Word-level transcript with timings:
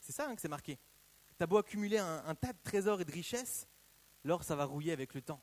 C'est 0.00 0.12
ça 0.12 0.28
hein, 0.28 0.34
que 0.34 0.40
c'est 0.40 0.48
marqué. 0.48 0.78
T'as 1.38 1.46
beau 1.46 1.56
accumuler 1.56 1.98
un, 1.98 2.34
tas 2.34 2.52
de 2.52 2.58
trésors 2.62 3.00
et 3.00 3.04
de 3.04 3.12
richesses, 3.12 3.66
l'or, 4.22 4.44
ça 4.44 4.54
va 4.54 4.64
rouiller 4.64 4.92
avec 4.92 5.14
le 5.14 5.22
temps. 5.22 5.42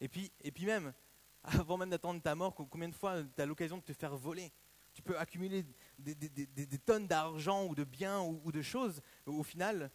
Et 0.00 0.08
puis, 0.08 0.32
et 0.40 0.50
puis 0.50 0.64
même, 0.64 0.92
avant 1.44 1.76
même 1.76 1.90
d'attendre 1.90 2.20
ta 2.22 2.34
mort, 2.34 2.54
combien 2.54 2.88
de 2.88 2.94
fois 2.94 3.22
tu 3.22 3.42
as 3.42 3.46
l'occasion 3.46 3.76
de 3.78 3.82
te 3.82 3.92
faire 3.92 4.16
voler? 4.16 4.52
Tu 4.94 5.02
peux 5.02 5.18
accumuler 5.18 5.66
des, 5.98 6.78
tonnes 6.78 7.06
d'argent 7.06 7.66
ou 7.66 7.74
de 7.74 7.84
biens 7.84 8.20
ou, 8.22 8.50
de 8.50 8.62
choses. 8.62 9.02
Au 9.26 9.42
final, 9.42 9.90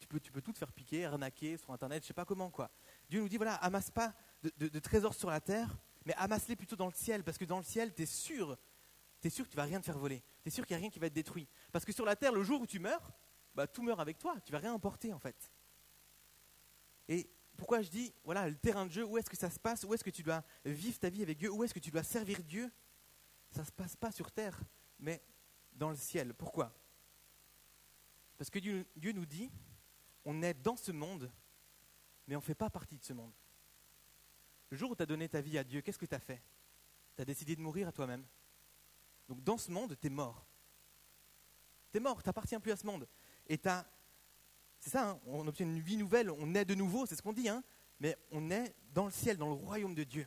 tu 0.00 0.08
peux, 0.08 0.18
tout 0.40 0.52
te 0.52 0.58
faire 0.58 0.72
piquer, 0.72 1.04
arnaquer 1.04 1.56
sur 1.56 1.72
Internet, 1.72 2.02
je 2.02 2.08
sais 2.08 2.14
pas 2.14 2.24
comment. 2.24 2.50
quoi. 2.50 2.68
Dieu 3.08 3.20
nous 3.20 3.28
dit, 3.28 3.36
voilà, 3.36 3.54
amasse 3.56 3.92
pas 3.92 4.12
de, 4.42 4.50
de- 4.56 4.68
de 4.68 4.78
trésors 4.80 5.14
sur 5.14 5.30
la 5.30 5.40
terre, 5.40 5.78
mais 6.04 6.14
amasse-les 6.14 6.56
plutôt 6.56 6.74
dans 6.74 6.86
le 6.86 6.94
ciel, 6.94 7.22
parce 7.22 7.38
que 7.38 7.44
dans 7.44 7.58
le 7.58 7.62
ciel, 7.62 7.94
tu 7.94 8.02
es 8.02 8.06
sûr, 8.06 8.56
tu 9.20 9.28
es 9.28 9.30
sûr 9.30 9.44
que 9.44 9.50
tu 9.50 9.56
vas 9.56 9.64
rien 9.64 9.80
te 9.80 9.86
faire 9.86 9.98
voler. 9.98 10.24
Tu 10.42 10.48
es 10.48 10.50
sûr 10.50 10.66
qu'il 10.66 10.74
n'y 10.76 10.78
a 10.78 10.82
rien 10.82 10.90
qui 10.90 10.98
va 10.98 11.06
être 11.06 11.12
détruit? 11.12 11.48
Parce 11.72 11.84
que 11.84 11.92
sur 11.92 12.04
la 12.04 12.16
terre, 12.16 12.32
le 12.32 12.42
jour 12.42 12.60
où 12.60 12.66
tu 12.66 12.78
meurs, 12.78 13.12
bah, 13.54 13.66
tout 13.66 13.82
meurt 13.82 14.00
avec 14.00 14.18
toi, 14.18 14.40
tu 14.44 14.52
vas 14.52 14.58
rien 14.58 14.72
emporter 14.72 15.12
en 15.12 15.18
fait. 15.18 15.52
Et 17.08 17.30
pourquoi 17.56 17.82
je 17.82 17.90
dis, 17.90 18.14
voilà, 18.24 18.48
le 18.48 18.56
terrain 18.56 18.86
de 18.86 18.90
jeu, 18.90 19.04
où 19.04 19.18
est-ce 19.18 19.28
que 19.28 19.36
ça 19.36 19.50
se 19.50 19.58
passe? 19.58 19.84
Où 19.84 19.92
est-ce 19.92 20.04
que 20.04 20.10
tu 20.10 20.22
dois 20.22 20.42
vivre 20.64 20.98
ta 20.98 21.10
vie 21.10 21.22
avec 21.22 21.36
Dieu? 21.36 21.50
Où 21.50 21.62
est-ce 21.62 21.74
que 21.74 21.80
tu 21.80 21.90
dois 21.90 22.02
servir 22.02 22.42
Dieu? 22.42 22.72
Ça 23.50 23.60
ne 23.60 23.66
se 23.66 23.72
passe 23.72 23.96
pas 23.96 24.12
sur 24.12 24.30
terre, 24.30 24.58
mais 24.98 25.22
dans 25.72 25.90
le 25.90 25.96
ciel. 25.96 26.32
Pourquoi? 26.32 26.72
Parce 28.38 28.48
que 28.48 28.58
Dieu, 28.58 28.86
Dieu 28.96 29.12
nous 29.12 29.26
dit, 29.26 29.50
on 30.24 30.42
est 30.42 30.54
dans 30.54 30.76
ce 30.76 30.92
monde, 30.92 31.30
mais 32.26 32.36
on 32.36 32.38
ne 32.38 32.44
fait 32.44 32.54
pas 32.54 32.70
partie 32.70 32.96
de 32.96 33.04
ce 33.04 33.12
monde. 33.12 33.32
Le 34.70 34.76
jour 34.76 34.92
où 34.92 34.94
tu 34.94 35.02
as 35.02 35.06
donné 35.06 35.28
ta 35.28 35.40
vie 35.40 35.58
à 35.58 35.64
Dieu, 35.64 35.80
qu'est-ce 35.80 35.98
que 35.98 36.06
tu 36.06 36.14
as 36.14 36.20
fait? 36.20 36.40
Tu 37.16 37.22
as 37.22 37.24
décidé 37.24 37.56
de 37.56 37.60
mourir 37.60 37.88
à 37.88 37.92
toi-même. 37.92 38.24
Donc 39.30 39.44
dans 39.44 39.56
ce 39.56 39.70
monde, 39.70 39.96
tu 39.98 40.08
es 40.08 40.10
mort. 40.10 40.44
Tu 41.92 41.98
es 41.98 42.00
mort, 42.00 42.20
tu 42.20 42.28
n'appartiens 42.28 42.58
plus 42.58 42.72
à 42.72 42.76
ce 42.76 42.84
monde. 42.84 43.06
Et 43.46 43.56
tu 43.56 43.68
c'est 44.80 44.90
ça, 44.90 45.10
hein, 45.10 45.20
on 45.24 45.46
obtient 45.46 45.66
une 45.66 45.78
vie 45.78 45.96
nouvelle, 45.96 46.30
on 46.30 46.52
est 46.54 46.64
de 46.64 46.74
nouveau, 46.74 47.06
c'est 47.06 47.14
ce 47.14 47.22
qu'on 47.22 47.32
dit, 47.32 47.48
hein, 47.48 47.62
mais 48.00 48.18
on 48.32 48.50
est 48.50 48.74
dans 48.92 49.04
le 49.04 49.12
ciel, 49.12 49.36
dans 49.36 49.46
le 49.46 49.52
royaume 49.52 49.94
de 49.94 50.02
Dieu. 50.02 50.26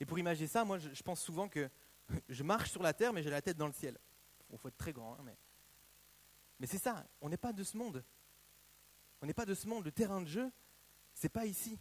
Et 0.00 0.06
pour 0.06 0.18
imaginer 0.18 0.46
ça, 0.46 0.64
moi 0.64 0.78
je, 0.78 0.88
je 0.94 1.02
pense 1.02 1.20
souvent 1.20 1.46
que 1.46 1.68
je 2.28 2.42
marche 2.42 2.70
sur 2.70 2.82
la 2.82 2.94
terre, 2.94 3.12
mais 3.12 3.22
j'ai 3.22 3.28
la 3.28 3.42
tête 3.42 3.58
dans 3.58 3.66
le 3.66 3.72
ciel. 3.74 3.98
Il 4.50 4.56
faut 4.56 4.68
être 4.68 4.78
très 4.78 4.94
grand, 4.94 5.12
hein, 5.14 5.22
mais, 5.22 5.36
mais 6.58 6.66
c'est 6.66 6.78
ça, 6.78 7.06
on 7.20 7.28
n'est 7.28 7.36
pas 7.36 7.52
de 7.52 7.64
ce 7.64 7.76
monde. 7.76 8.02
On 9.20 9.26
n'est 9.26 9.34
pas 9.34 9.44
de 9.44 9.54
ce 9.54 9.68
monde, 9.68 9.84
le 9.84 9.92
terrain 9.92 10.22
de 10.22 10.28
jeu, 10.28 10.50
c'est 11.12 11.28
pas 11.28 11.44
ici. 11.44 11.78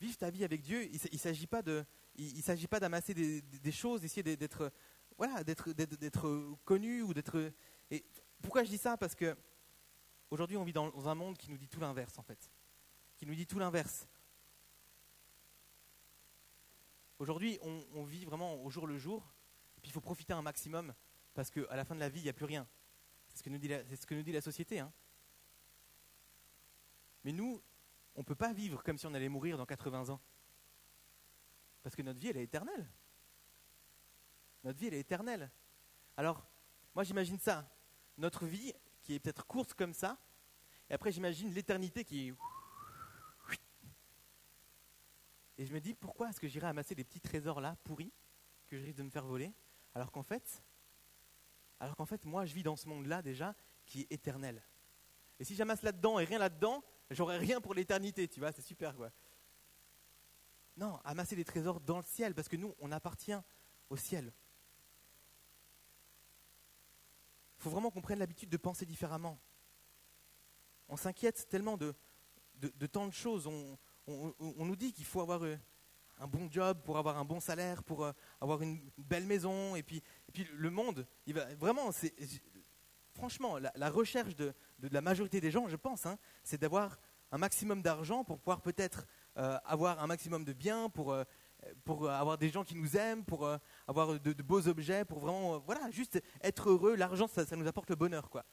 Vive 0.00 0.16
ta 0.16 0.30
vie 0.30 0.44
avec 0.44 0.62
Dieu, 0.62 0.84
il 0.84 1.00
ne 1.12 1.18
s'agit 1.18 1.46
pas 1.46 1.60
de, 1.60 1.84
il, 2.20 2.38
il 2.38 2.42
s'agit 2.42 2.66
pas 2.68 2.80
d'amasser 2.80 3.14
des, 3.14 3.72
choses, 3.72 4.00
d'essayer 4.00 4.22
d'être- 4.36 4.72
voilà, 5.16 5.42
d'être, 5.44 6.56
connu 6.64 7.02
ou 7.02 7.14
d'être. 7.14 7.52
Et 7.90 8.04
pourquoi 8.42 8.64
je 8.64 8.70
dis 8.70 8.78
ça? 8.78 8.96
Parce 8.96 9.14
que 9.14 9.36
Aujourd'hui, 10.30 10.56
on 10.56 10.62
vit 10.62 10.72
dans 10.72 11.08
un 11.08 11.14
monde 11.16 11.36
qui 11.36 11.50
nous 11.50 11.58
dit 11.58 11.66
tout 11.68 11.80
l'inverse, 11.80 12.16
en 12.16 12.22
fait. 12.22 12.50
Qui 13.16 13.26
nous 13.26 13.34
dit 13.34 13.46
tout 13.46 13.58
l'inverse. 13.58 14.06
Aujourd'hui, 17.18 17.58
on, 17.62 18.04
vit 18.04 18.24
vraiment 18.24 18.62
au 18.62 18.70
jour 18.70 18.86
le 18.86 18.96
jour, 18.96 19.28
et 19.76 19.80
puis 19.80 19.90
il 19.90 19.92
faut 19.92 20.00
profiter 20.00 20.32
un 20.32 20.40
maximum, 20.40 20.94
parce 21.34 21.50
qu'à 21.50 21.74
la 21.74 21.84
fin 21.84 21.94
de 21.94 22.00
la 22.00 22.08
vie, 22.08 22.20
il 22.20 22.22
n'y 22.22 22.28
a 22.30 22.32
plus 22.32 22.44
rien. 22.44 22.66
C'est 23.28 23.38
ce 23.38 23.42
que 23.42 23.50
nous 23.50 23.58
dit 23.58 23.68
la, 23.68 23.84
c'est 23.88 23.96
ce 23.96 24.06
que 24.06 24.14
nous 24.14 24.22
dit 24.22 24.32
la 24.32 24.40
société. 24.40 24.78
hein. 24.78 24.92
Mais 27.24 27.32
nous, 27.32 27.60
on 28.14 28.20
ne 28.20 28.24
peut 28.24 28.36
pas 28.36 28.52
vivre 28.52 28.82
comme 28.82 28.96
si 28.96 29.06
on 29.06 29.14
allait 29.14 29.28
mourir 29.28 29.58
dans 29.58 29.66
80 29.66 30.10
ans. 30.10 30.20
Parce 31.82 31.96
que 31.96 32.02
notre 32.02 32.18
vie, 32.18 32.28
elle 32.28 32.36
est 32.36 32.44
éternelle. 32.44 32.88
Notre 34.64 34.78
vie, 34.78 34.86
elle 34.88 34.94
est 34.94 35.00
éternelle. 35.00 35.50
Alors, 36.16 36.46
moi, 36.94 37.04
j'imagine 37.04 37.38
ça. 37.38 37.70
Notre 38.18 38.46
vie, 38.46 38.72
qui 39.02 39.14
est 39.14 39.18
peut-être 39.18 39.46
courte 39.46 39.74
comme 39.74 39.94
ça, 39.94 40.18
et 40.88 40.94
après, 40.94 41.12
j'imagine 41.12 41.52
l'éternité 41.52 42.04
qui 42.04 42.28
est. 42.28 42.34
Et 45.56 45.66
je 45.66 45.72
me 45.74 45.80
dis, 45.80 45.94
pourquoi 45.94 46.30
est-ce 46.30 46.40
que 46.40 46.48
j'irai 46.48 46.66
amasser 46.66 46.94
des 46.94 47.04
petits 47.04 47.20
trésors 47.20 47.60
là, 47.60 47.76
pourris, 47.84 48.12
que 48.68 48.78
je 48.78 48.84
risque 48.84 48.96
de 48.96 49.02
me 49.02 49.10
faire 49.10 49.26
voler, 49.26 49.52
alors 49.94 50.10
qu'en 50.10 50.22
fait, 50.22 50.62
alors 51.78 51.96
qu'en 51.96 52.06
fait, 52.06 52.24
moi, 52.24 52.46
je 52.46 52.54
vis 52.54 52.62
dans 52.62 52.76
ce 52.76 52.88
monde-là 52.88 53.22
déjà, 53.22 53.54
qui 53.84 54.02
est 54.02 54.12
éternel. 54.12 54.62
Et 55.38 55.44
si 55.44 55.54
j'amasse 55.54 55.82
là-dedans 55.82 56.18
et 56.18 56.24
rien 56.24 56.38
là-dedans, 56.38 56.82
j'aurai 57.10 57.38
rien 57.38 57.60
pour 57.60 57.74
l'éternité, 57.74 58.26
tu 58.28 58.40
vois, 58.40 58.52
c'est 58.52 58.62
super 58.62 58.96
quoi. 58.96 59.10
Non, 60.80 60.98
amasser 61.04 61.36
des 61.36 61.44
trésors 61.44 61.78
dans 61.80 61.98
le 61.98 62.02
ciel, 62.04 62.34
parce 62.34 62.48
que 62.48 62.56
nous, 62.56 62.74
on 62.80 62.90
appartient 62.90 63.34
au 63.90 63.96
ciel. 63.96 64.32
Il 67.58 67.62
faut 67.62 67.68
vraiment 67.70 67.90
qu'on 67.90 68.00
prenne 68.00 68.18
l'habitude 68.18 68.48
de 68.48 68.56
penser 68.56 68.86
différemment. 68.86 69.38
On 70.88 70.96
s'inquiète 70.96 71.46
tellement 71.50 71.76
de, 71.76 71.94
de, 72.54 72.86
tant 72.86 73.06
de 73.06 73.12
choses. 73.12 73.46
On, 73.46 73.78
on- 74.06 74.64
nous 74.64 74.74
dit 74.74 74.94
qu'il 74.94 75.04
faut 75.04 75.20
avoir 75.20 75.42
euh, 75.44 75.58
un 76.18 76.26
bon 76.26 76.50
job 76.50 76.80
pour 76.82 76.96
avoir 76.96 77.18
un 77.18 77.26
bon 77.26 77.40
salaire, 77.40 77.84
pour 77.84 78.02
euh, 78.04 78.12
avoir 78.40 78.62
une 78.62 78.80
belle 78.96 79.26
maison. 79.26 79.76
Et 79.76 79.82
puis, 79.82 79.98
et 79.98 80.32
puis 80.32 80.48
le 80.54 80.70
monde, 80.70 81.06
il 81.26 81.34
va, 81.34 81.44
vraiment, 81.56 81.92
c'est, 81.92 82.14
franchement, 83.12 83.58
la, 83.58 83.70
la 83.76 83.90
recherche 83.90 84.34
de, 84.34 84.54
de 84.78 84.88
la 84.88 85.02
majorité 85.02 85.42
des 85.42 85.50
gens, 85.50 85.68
je 85.68 85.76
pense, 85.76 86.06
hein, 86.06 86.18
c'est 86.42 86.58
d'avoir 86.58 86.98
un 87.32 87.38
maximum 87.38 87.82
d'argent 87.82 88.24
pour 88.24 88.38
pouvoir 88.38 88.62
peut-être 88.62 89.06
euh, 89.36 89.58
avoir 89.64 90.02
un 90.02 90.06
maximum 90.06 90.44
de 90.44 90.52
biens, 90.52 90.88
pour, 90.88 91.12
euh, 91.12 91.24
pour 91.84 92.04
euh, 92.04 92.10
avoir 92.10 92.36
des 92.36 92.48
gens 92.48 92.64
qui 92.64 92.74
nous 92.74 92.96
aiment, 92.96 93.24
pour 93.24 93.48
avoir 93.86 94.18
de, 94.18 94.32
beaux 94.42 94.66
objets, 94.66 95.04
pour 95.04 95.20
vraiment, 95.20 95.58
voilà, 95.60 95.90
juste 95.90 96.20
être 96.42 96.70
heureux. 96.70 96.96
L'argent, 96.96 97.26
ça, 97.28 97.44
nous 97.56 97.66
apporte 97.66 97.90
le 97.90 97.96
bonheur, 97.96 98.28
quoi. 98.30 98.44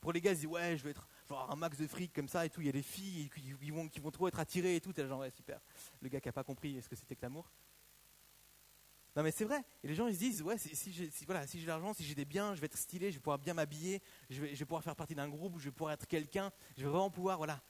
Pour 0.00 0.12
les 0.12 0.20
gars, 0.20 0.32
ils 0.32 0.36
disent, 0.36 0.46
ouais, 0.46 0.76
je 0.76 0.84
veux 0.84 0.90
être, 0.90 1.08
avoir 1.28 1.50
un 1.50 1.56
max 1.56 1.78
de 1.78 1.86
fric 1.86 2.12
comme 2.12 2.28
ça 2.28 2.46
et 2.46 2.50
tout. 2.50 2.60
Il 2.60 2.66
y 2.66 2.70
a 2.70 2.72
des 2.72 2.82
filles 2.82 3.28
qui, 3.30 3.70
vont, 3.70 3.88
qui 3.88 4.00
vont 4.00 4.10
trop 4.10 4.28
être 4.28 4.38
attirées 4.38 4.76
et 4.76 4.80
tout. 4.80 4.92
T'es 4.92 5.06
genre, 5.06 5.20
ouais, 5.20 5.30
super. 5.30 5.60
Le 6.00 6.08
gars 6.08 6.20
qui 6.20 6.28
n'a 6.28 6.32
pas 6.32 6.44
compris 6.44 6.80
ce 6.80 6.88
que 6.88 6.96
c'était 6.96 7.16
que 7.16 7.22
l'amour? 7.22 7.50
Non, 9.16 9.22
mais 9.22 9.30
c'est 9.30 9.46
vrai. 9.46 9.64
Et 9.82 9.88
les 9.88 9.94
gens, 9.94 10.06
ils 10.08 10.14
se 10.14 10.18
disent, 10.18 10.42
ouais, 10.42 10.58
si, 10.58 10.92
j'ai 10.92 11.10
si, 11.10 11.24
voilà, 11.24 11.46
si 11.46 11.58
j'ai 11.58 11.64
de 11.64 11.68
l'argent, 11.68 11.94
si 11.94 12.04
j'ai 12.04 12.14
des 12.14 12.26
biens, 12.26 12.54
je 12.54 12.60
vais 12.60 12.66
être 12.66 12.76
stylé, 12.76 13.10
je 13.10 13.16
vais 13.16 13.22
pouvoir 13.22 13.38
bien 13.38 13.54
m'habiller, 13.54 14.02
je 14.28 14.42
vais, 14.42 14.54
je 14.54 14.58
vais 14.58 14.66
pouvoir 14.66 14.84
faire 14.84 14.94
partie 14.94 15.14
d'un 15.14 15.28
groupe, 15.28 15.58
je 15.58 15.64
vais 15.64 15.72
pouvoir 15.72 15.92
être 15.92 16.06
quelqu'un, 16.06 16.52
je 16.76 16.84
vais 16.84 16.90
vraiment 16.90 17.10
pouvoir, 17.10 17.38
voilà. 17.38 17.62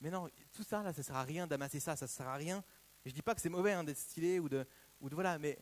Mais 0.00 0.10
non, 0.10 0.28
tout 0.52 0.62
ça, 0.62 0.82
là, 0.82 0.92
ça 0.92 1.02
sert 1.02 1.16
à 1.16 1.24
rien 1.24 1.46
d'amasser 1.46 1.80
ça, 1.80 1.96
ça 1.96 2.06
sert 2.06 2.28
à 2.28 2.34
rien. 2.36 2.62
Et 3.04 3.10
je 3.10 3.14
dis 3.14 3.22
pas 3.22 3.34
que 3.34 3.40
c'est 3.40 3.48
mauvais 3.48 3.72
hein, 3.72 3.84
d'être 3.84 3.98
stylé 3.98 4.38
ou 4.38 4.48
de, 4.48 4.66
ou 5.00 5.08
de, 5.08 5.14
voilà, 5.14 5.38
mais 5.38 5.58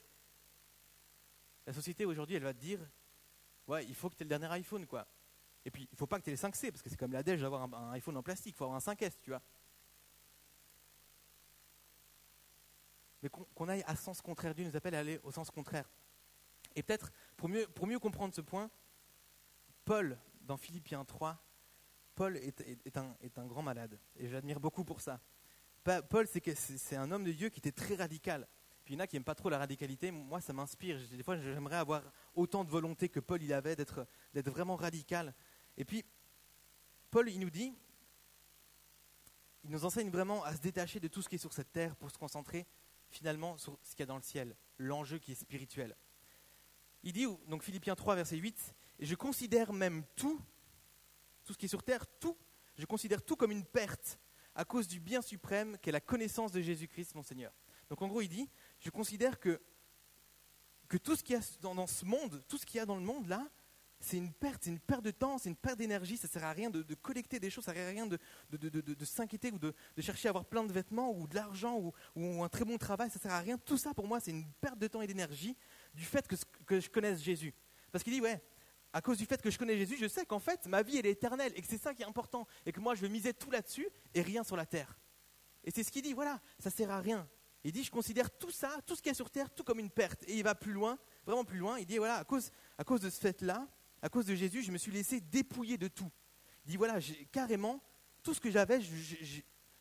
la 1.66 1.72
société 1.72 2.04
aujourd'hui, 2.04 2.36
elle 2.36 2.42
va 2.42 2.52
te 2.52 2.60
dire, 2.60 2.80
ouais, 3.66 3.84
il 3.86 3.94
faut 3.94 4.10
que 4.10 4.14
tu 4.14 4.22
aies 4.22 4.24
le 4.24 4.38
dernier 4.38 4.52
iPhone, 4.54 4.86
quoi. 4.86 5.06
Et 5.64 5.70
puis, 5.70 5.88
il 5.90 5.96
faut 5.96 6.06
pas 6.06 6.18
que 6.18 6.24
tu 6.24 6.30
aies 6.30 6.34
les 6.34 6.40
5C, 6.40 6.70
parce 6.70 6.82
que 6.82 6.90
c'est 6.90 6.96
comme 6.96 7.12
la 7.12 7.22
dèche 7.22 7.40
d'avoir 7.40 7.62
un, 7.62 7.72
un 7.72 7.92
iPhone 7.92 8.16
en 8.16 8.22
plastique, 8.22 8.54
il 8.54 8.58
faut 8.58 8.64
avoir 8.64 8.76
un 8.76 8.92
5S, 8.92 9.14
tu 9.22 9.30
vois. 9.30 9.42
Mais 13.22 13.28
qu'on 13.28 13.44
qu'on 13.54 13.68
aille 13.68 13.82
à 13.86 13.96
sens 13.96 14.20
contraire, 14.20 14.54
Dieu 14.54 14.66
nous 14.66 14.76
appelle 14.76 14.94
à 14.94 15.00
aller 15.00 15.18
au 15.22 15.32
sens 15.32 15.50
contraire. 15.50 15.88
Et 16.76 16.82
peut-être, 16.82 17.10
pour 17.36 17.48
mieux, 17.48 17.66
pour 17.68 17.86
mieux 17.86 17.98
comprendre 17.98 18.34
ce 18.34 18.42
point, 18.42 18.70
Paul, 19.84 20.18
dans 20.42 20.56
Philippiens 20.56 21.04
3, 21.04 21.38
Paul 22.16 22.36
est, 22.38 22.96
un, 22.96 23.14
un 23.36 23.46
grand 23.46 23.62
malade, 23.62 23.96
et 24.16 24.26
j'admire 24.28 24.58
beaucoup 24.58 24.84
pour 24.84 25.00
ça. 25.00 25.20
Pa- 25.84 26.02
Paul, 26.02 26.26
c'est 26.26 26.96
un 26.96 27.12
homme 27.12 27.22
de 27.24 27.30
Dieu 27.32 27.50
qui 27.50 27.60
était 27.60 27.70
très 27.72 27.94
radical. 27.94 28.48
Puis 28.84 28.94
il 28.94 28.96
y 28.96 29.00
en 29.00 29.04
a 29.04 29.06
qui 29.06 29.16
n'aiment 29.16 29.24
pas 29.24 29.34
trop 29.34 29.50
la 29.50 29.58
radicalité. 29.58 30.10
Moi, 30.10 30.40
ça 30.40 30.52
m'inspire. 30.52 30.98
Des 31.10 31.22
fois, 31.22 31.36
j'aimerais 31.36 31.76
avoir 31.76 32.02
autant 32.34 32.64
de 32.64 32.70
volonté 32.70 33.08
que 33.08 33.20
Paul 33.20 33.42
il 33.42 33.52
avait 33.52 33.76
d'être 33.76 34.06
vraiment 34.50 34.76
radical. 34.76 35.34
Et 35.76 35.84
puis, 35.84 36.04
Paul, 37.10 37.28
il 37.28 37.38
nous 37.38 37.50
dit, 37.50 37.74
il 39.64 39.70
nous 39.70 39.84
enseigne 39.84 40.08
vraiment 40.10 40.42
à 40.44 40.54
se 40.54 40.60
détacher 40.60 41.00
de 41.00 41.08
tout 41.08 41.20
ce 41.20 41.28
qui 41.28 41.34
est 41.34 41.38
sur 41.38 41.52
cette 41.52 41.72
terre 41.72 41.96
pour 41.96 42.10
se 42.10 42.18
concentrer 42.18 42.66
finalement 43.10 43.58
sur 43.58 43.78
ce 43.82 43.90
qu'il 43.90 44.00
y 44.00 44.02
a 44.04 44.06
dans 44.06 44.16
le 44.16 44.22
ciel, 44.22 44.56
l'enjeu 44.78 45.18
qui 45.18 45.32
est 45.32 45.36
spirituel. 45.36 45.96
Il 47.02 47.12
dit, 47.12 47.26
donc 47.48 47.62
Philippiens 47.62 47.94
3, 47.94 48.14
verset 48.16 48.36
8, 48.36 48.74
et 49.00 49.06
je 49.06 49.14
considère 49.14 49.72
même 49.72 50.04
tout, 50.16 50.40
tout 51.46 51.52
ce 51.52 51.58
qui 51.58 51.66
est 51.66 51.68
sur 51.70 51.82
terre, 51.82 52.04
tout, 52.18 52.36
je 52.76 52.84
considère 52.84 53.22
tout 53.22 53.36
comme 53.36 53.52
une 53.52 53.64
perte 53.64 54.18
à 54.54 54.64
cause 54.64 54.88
du 54.88 55.00
bien 55.00 55.22
suprême 55.22 55.78
qu'est 55.80 55.92
la 55.92 56.00
connaissance 56.00 56.52
de 56.52 56.60
Jésus-Christ, 56.60 57.14
mon 57.14 57.22
Seigneur. 57.22 57.52
Donc 57.88 58.02
en 58.02 58.08
gros, 58.08 58.20
il 58.20 58.28
dit, 58.28 58.50
je 58.80 58.90
considère 58.90 59.38
que, 59.38 59.60
que 60.88 60.96
tout 60.96 61.14
ce 61.14 61.22
qu'il 61.22 61.36
y 61.36 61.38
a 61.38 61.42
dans, 61.60 61.86
ce 61.86 62.04
monde, 62.04 62.42
tout 62.48 62.58
ce 62.58 62.66
qu'il 62.66 62.78
y 62.78 62.80
a 62.80 62.86
dans 62.86 62.96
le 62.96 63.02
monde 63.02 63.28
là, 63.28 63.48
c'est 63.98 64.18
une 64.18 64.32
perte, 64.32 64.64
c'est 64.64 64.70
une 64.70 64.80
perte 64.80 65.02
de 65.02 65.10
temps, 65.10 65.38
c'est 65.38 65.48
une 65.48 65.56
perte 65.56 65.78
d'énergie, 65.78 66.18
ça 66.18 66.26
ne 66.26 66.32
sert 66.32 66.44
à 66.44 66.52
rien 66.52 66.68
de, 66.68 66.82
collecter 66.94 67.40
des 67.40 67.48
choses, 67.48 67.64
ça 67.64 67.72
ne 67.72 67.76
sert 67.76 67.86
à 67.86 67.90
rien 67.90 68.06
de, 68.06 68.18
de, 68.50 69.04
s'inquiéter 69.04 69.50
ou 69.52 69.58
de, 69.58 69.72
chercher 70.00 70.28
à 70.28 70.30
avoir 70.30 70.44
plein 70.44 70.64
de 70.64 70.72
vêtements 70.72 71.12
ou 71.12 71.26
de 71.26 71.34
l'argent 71.34 71.78
ou, 71.78 71.92
ou 72.14 72.44
un 72.44 72.48
très 72.48 72.64
bon 72.64 72.76
travail, 72.76 73.08
ça 73.08 73.18
ne 73.18 73.22
sert 73.22 73.32
à 73.32 73.40
rien. 73.40 73.56
Tout 73.56 73.78
ça 73.78 73.94
pour 73.94 74.06
moi, 74.06 74.20
c'est 74.20 74.32
une 74.32 74.44
perte 74.60 74.78
de 74.78 74.86
temps 74.86 75.00
et 75.00 75.06
d'énergie 75.06 75.56
du 75.94 76.04
fait 76.04 76.26
que, 76.28 76.36
que 76.66 76.80
je 76.80 76.90
connaisse 76.90 77.22
Jésus. 77.22 77.54
Parce 77.90 78.04
qu'il 78.04 78.12
dit, 78.12 78.20
ouais, 78.20 78.42
à 78.96 79.02
cause 79.02 79.18
du 79.18 79.26
fait 79.26 79.42
que 79.42 79.50
je 79.50 79.58
connais 79.58 79.76
Jésus, 79.76 79.98
je 80.00 80.08
sais 80.08 80.24
qu'en 80.24 80.38
fait, 80.38 80.66
ma 80.68 80.82
vie, 80.82 80.96
elle 80.96 81.04
est 81.04 81.10
éternelle 81.10 81.52
et 81.54 81.60
que 81.60 81.68
c'est 81.68 81.76
ça 81.76 81.92
qui 81.92 82.00
est 82.00 82.06
important 82.06 82.46
et 82.64 82.72
que 82.72 82.80
moi, 82.80 82.94
je 82.94 83.02
vais 83.02 83.10
miser 83.10 83.34
tout 83.34 83.50
là-dessus 83.50 83.86
et 84.14 84.22
rien 84.22 84.42
sur 84.42 84.56
la 84.56 84.64
terre. 84.64 84.98
Et 85.64 85.70
c'est 85.70 85.82
ce 85.82 85.92
qu'il 85.92 86.00
dit, 86.00 86.14
voilà, 86.14 86.40
ça 86.58 86.70
sert 86.70 86.90
à 86.90 86.98
rien. 86.98 87.28
Il 87.62 87.72
dit, 87.72 87.84
je 87.84 87.90
considère 87.90 88.30
tout 88.30 88.50
ça, 88.50 88.70
tout 88.86 88.96
ce 88.96 89.02
qu'il 89.02 89.10
y 89.10 89.12
a 89.12 89.14
sur 89.14 89.28
terre, 89.28 89.52
tout 89.52 89.64
comme 89.64 89.80
une 89.80 89.90
perte. 89.90 90.22
Et 90.26 90.38
il 90.38 90.42
va 90.42 90.54
plus 90.54 90.72
loin, 90.72 90.98
vraiment 91.26 91.44
plus 91.44 91.58
loin. 91.58 91.78
Il 91.78 91.84
dit, 91.84 91.98
voilà, 91.98 92.16
à 92.16 92.24
cause, 92.24 92.50
à 92.78 92.84
cause 92.84 93.02
de 93.02 93.10
ce 93.10 93.20
fait-là, 93.20 93.68
à 94.00 94.08
cause 94.08 94.24
de 94.24 94.34
Jésus, 94.34 94.62
je 94.62 94.72
me 94.72 94.78
suis 94.78 94.92
laissé 94.92 95.20
dépouiller 95.20 95.76
de 95.76 95.88
tout. 95.88 96.10
Il 96.64 96.70
dit 96.70 96.76
voilà, 96.78 96.98
carrément, 97.30 97.82
tout 98.22 98.32
ce 98.32 98.40
que 98.40 98.50
j'avais, 98.50 98.80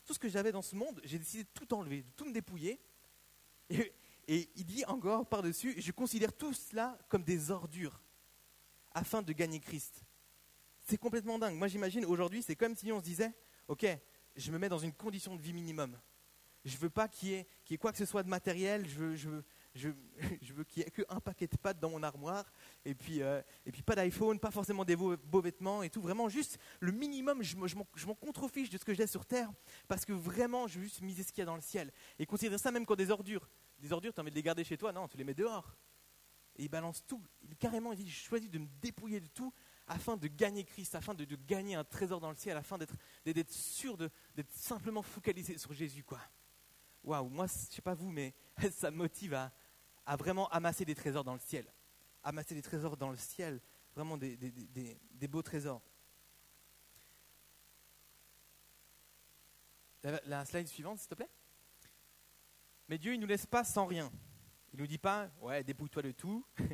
tout 0.04 0.12
ce 0.12 0.18
que 0.18 0.28
j'avais 0.28 0.52
dans 0.52 0.60
ce 0.60 0.76
monde, 0.76 1.00
j'ai 1.04 1.18
décidé 1.18 1.44
de 1.44 1.48
tout 1.54 1.72
enlever, 1.72 2.02
de 2.02 2.10
tout 2.10 2.26
me 2.26 2.34
dépouiller. 2.34 2.82
Et, 3.70 3.94
et 4.28 4.50
il 4.56 4.66
dit 4.66 4.84
encore 4.84 5.26
par-dessus, 5.26 5.74
je 5.80 5.90
considère 5.90 6.34
tout 6.34 6.52
cela 6.52 6.98
comme 7.08 7.24
des 7.24 7.50
ordures 7.50 8.02
afin 8.96 9.20
de 9.20 9.32
gagner 9.34 9.60
Christ. 9.60 10.02
C'est 10.80 10.96
complètement 10.96 11.38
dingue. 11.38 11.54
Moi 11.54 11.68
j'imagine 11.68 12.04
aujourd'hui, 12.06 12.42
c'est 12.42 12.56
comme 12.56 12.74
si 12.74 12.90
on 12.90 12.98
se 12.98 13.04
disait, 13.04 13.32
ok, 13.68 13.86
je 14.34 14.50
me 14.50 14.58
mets 14.58 14.70
dans 14.70 14.78
une 14.78 14.92
condition 14.92 15.36
de 15.36 15.42
vie 15.42 15.52
minimum. 15.52 15.96
Je 16.64 16.76
veux 16.78 16.90
pas 16.90 17.06
qu'il 17.06 17.28
y, 17.28 17.34
ait 17.34 17.78
quoi 17.78 17.92
que 17.92 17.98
ce 17.98 18.06
soit 18.06 18.22
de 18.22 18.28
matériel, 18.28 18.88
je 18.88 18.94
veux, 18.98 19.14
je, 19.14 19.88
veux 20.52 20.64
qu'il 20.64 20.82
n'y 20.82 20.88
ait 20.88 20.90
qu'un 20.90 21.20
paquet 21.20 21.46
de 21.46 21.56
pâtes 21.56 21.78
dans 21.78 21.90
mon 21.90 22.02
armoire, 22.02 22.50
et 22.84 22.94
puis, 22.94 23.22
euh, 23.22 23.40
et 23.66 23.70
puis 23.70 23.82
pas 23.82 23.94
d'iPhone, 23.94 24.40
pas 24.40 24.50
forcément 24.50 24.84
des 24.84 24.96
beaux, 24.96 25.40
vêtements 25.42 25.82
et 25.82 25.90
tout. 25.90 26.00
Vraiment, 26.00 26.28
juste 26.28 26.58
le 26.80 26.90
minimum, 26.90 27.42
je, 27.42 27.54
je 27.94 28.06
m'en 28.06 28.14
contrefiche 28.14 28.70
de 28.70 28.78
ce 28.78 28.84
que 28.84 28.94
j'ai 28.94 29.06
sur 29.06 29.26
Terre, 29.26 29.52
parce 29.86 30.04
que 30.04 30.12
vraiment, 30.12 30.66
je 30.66 30.78
veux 30.78 30.84
juste 30.84 31.02
miser 31.02 31.22
ce 31.22 31.32
qu'il 31.32 31.40
y 31.40 31.42
a 31.42 31.46
dans 31.46 31.54
le 31.54 31.62
ciel. 31.62 31.92
Et 32.18 32.26
considérer 32.26 32.58
ça 32.58 32.72
même 32.72 32.86
comme 32.86 32.96
des 32.96 33.10
ordures. 33.10 33.48
Des 33.78 33.92
ordures, 33.92 34.12
tu 34.12 34.20
as 34.20 34.22
envie 34.22 34.30
de 34.30 34.36
les 34.36 34.42
garder 34.42 34.64
chez 34.64 34.78
toi 34.78 34.90
Non, 34.90 35.06
tu 35.06 35.18
les 35.18 35.24
mets 35.24 35.34
dehors. 35.34 35.76
Et 36.56 36.64
il 36.64 36.68
balance 36.68 37.04
tout. 37.06 37.22
Il, 37.42 37.56
carrément, 37.56 37.92
il 37.92 38.04
dit, 38.04 38.10
je 38.10 38.24
choisis 38.24 38.50
de 38.50 38.58
me 38.58 38.66
dépouiller 38.80 39.20
de 39.20 39.28
tout 39.28 39.52
afin 39.86 40.16
de 40.16 40.26
gagner 40.26 40.64
Christ, 40.64 40.94
afin 40.94 41.14
de, 41.14 41.24
gagner 41.46 41.76
un 41.76 41.84
trésor 41.84 42.20
dans 42.20 42.30
le 42.30 42.36
ciel, 42.36 42.56
afin 42.56 42.78
d'être 42.78 42.96
sûr 43.50 43.96
d'être 43.96 44.52
simplement 44.52 45.02
focalisé 45.02 45.58
sur 45.58 45.72
Jésus. 45.72 46.02
quoi. 46.02 46.20
Waouh, 47.04 47.28
moi, 47.28 47.46
je 47.46 47.52
ne 47.52 47.72
sais 47.74 47.82
pas 47.82 47.94
vous, 47.94 48.10
mais 48.10 48.34
ça 48.72 48.90
me 48.90 48.96
motive 48.96 49.34
à, 49.34 49.52
à 50.06 50.16
vraiment 50.16 50.48
amasser 50.48 50.84
des 50.84 50.94
trésors 50.94 51.24
dans 51.24 51.34
le 51.34 51.40
ciel. 51.40 51.66
Amasser 52.22 52.54
des 52.54 52.62
trésors 52.62 52.96
dans 52.96 53.10
le 53.10 53.16
ciel, 53.16 53.60
vraiment 53.94 54.16
des, 54.16 55.28
beaux 55.28 55.42
trésors. 55.42 55.82
La, 60.02 60.44
slide 60.44 60.68
suivante, 60.68 61.00
s'il 61.00 61.08
te 61.08 61.14
plaît. 61.14 61.30
Mais 62.88 62.98
Dieu, 62.98 63.14
il 63.14 63.16
ne 63.16 63.22
nous 63.22 63.28
laisse 63.28 63.46
pas 63.46 63.64
sans 63.64 63.86
rien. 63.86 64.12
Il 64.76 64.80
ne 64.80 64.82
nous 64.82 64.88
dit 64.88 64.98
pas, 64.98 65.30
ouais, 65.40 65.64
dépouille-toi 65.64 66.02
de 66.02 66.10
tout. 66.10 66.44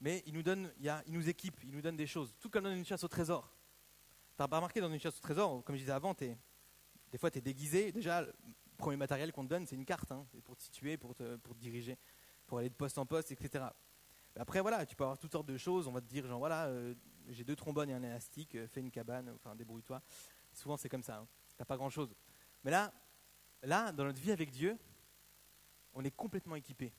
Mais 0.00 0.24
il 0.26 0.34
nous 0.34 0.42
donne, 0.42 0.72
il, 0.80 0.92
nous 1.06 1.28
équipe, 1.28 1.56
il 1.62 1.70
nous 1.70 1.80
donne 1.80 1.94
des 1.94 2.08
choses. 2.08 2.34
Tout 2.40 2.50
comme 2.50 2.64
dans 2.64 2.74
une 2.74 2.84
chasse 2.84 3.04
au 3.04 3.08
trésor. 3.08 3.56
Tu 4.36 4.42
n'as 4.42 4.46
remarqué 4.46 4.80
dans 4.80 4.92
une 4.92 4.98
chasse 4.98 5.16
au 5.16 5.20
trésor, 5.20 5.62
comme 5.62 5.76
je 5.76 5.82
disais 5.82 5.92
avant, 5.92 6.16
des 6.18 6.36
fois 7.16 7.30
tu 7.30 7.38
es 7.38 7.40
déguisé. 7.40 7.92
Déjà, 7.92 8.26
premier 8.76 8.96
matériel 8.96 9.30
qu'on 9.30 9.44
te 9.44 9.50
donne, 9.50 9.66
c'est 9.68 9.76
une 9.76 9.84
carte, 9.84 10.10
hein, 10.10 10.26
pour 10.42 10.56
te 10.56 10.64
situer, 10.64 10.96
pour 10.96 11.14
te, 11.14 11.36
pour 11.36 11.54
diriger, 11.54 11.96
pour 12.48 12.58
aller 12.58 12.70
de 12.70 12.74
poste 12.74 12.98
en 12.98 13.06
poste, 13.06 13.30
etc. 13.30 13.66
Après, 14.34 14.60
voilà, 14.60 14.84
tu 14.84 14.96
peux 14.96 15.04
avoir 15.04 15.16
toutes 15.16 15.30
sortes 15.30 15.46
de 15.46 15.56
choses. 15.56 15.86
On 15.86 15.92
va 15.92 16.00
te 16.00 16.08
dire, 16.08 16.26
genre, 16.26 16.40
voilà, 16.40 16.66
euh, 16.66 16.92
j'ai 17.28 17.44
deux 17.44 17.54
trombones 17.54 17.90
et 17.90 17.94
un 17.94 18.02
élastique, 18.02 18.56
euh, 18.56 18.66
fais 18.66 18.80
une 18.80 18.90
cabane, 18.90 19.30
enfin, 19.36 19.54
débrouille-toi. 19.54 20.02
Souvent, 20.52 20.76
c'est 20.76 20.88
comme 20.88 21.04
ça. 21.04 21.18
Hein. 21.18 21.28
Tu 21.50 21.54
n'as 21.60 21.66
pas 21.66 21.76
grand-chose. 21.76 22.12
Mais 22.64 22.72
là, 22.72 22.92
là, 23.62 23.92
dans 23.92 24.02
notre 24.02 24.20
vie 24.20 24.32
avec 24.32 24.50
Dieu, 24.50 24.76
on 25.98 26.04
est 26.04 26.12
complètement 26.12 26.54
équipé. 26.54 26.92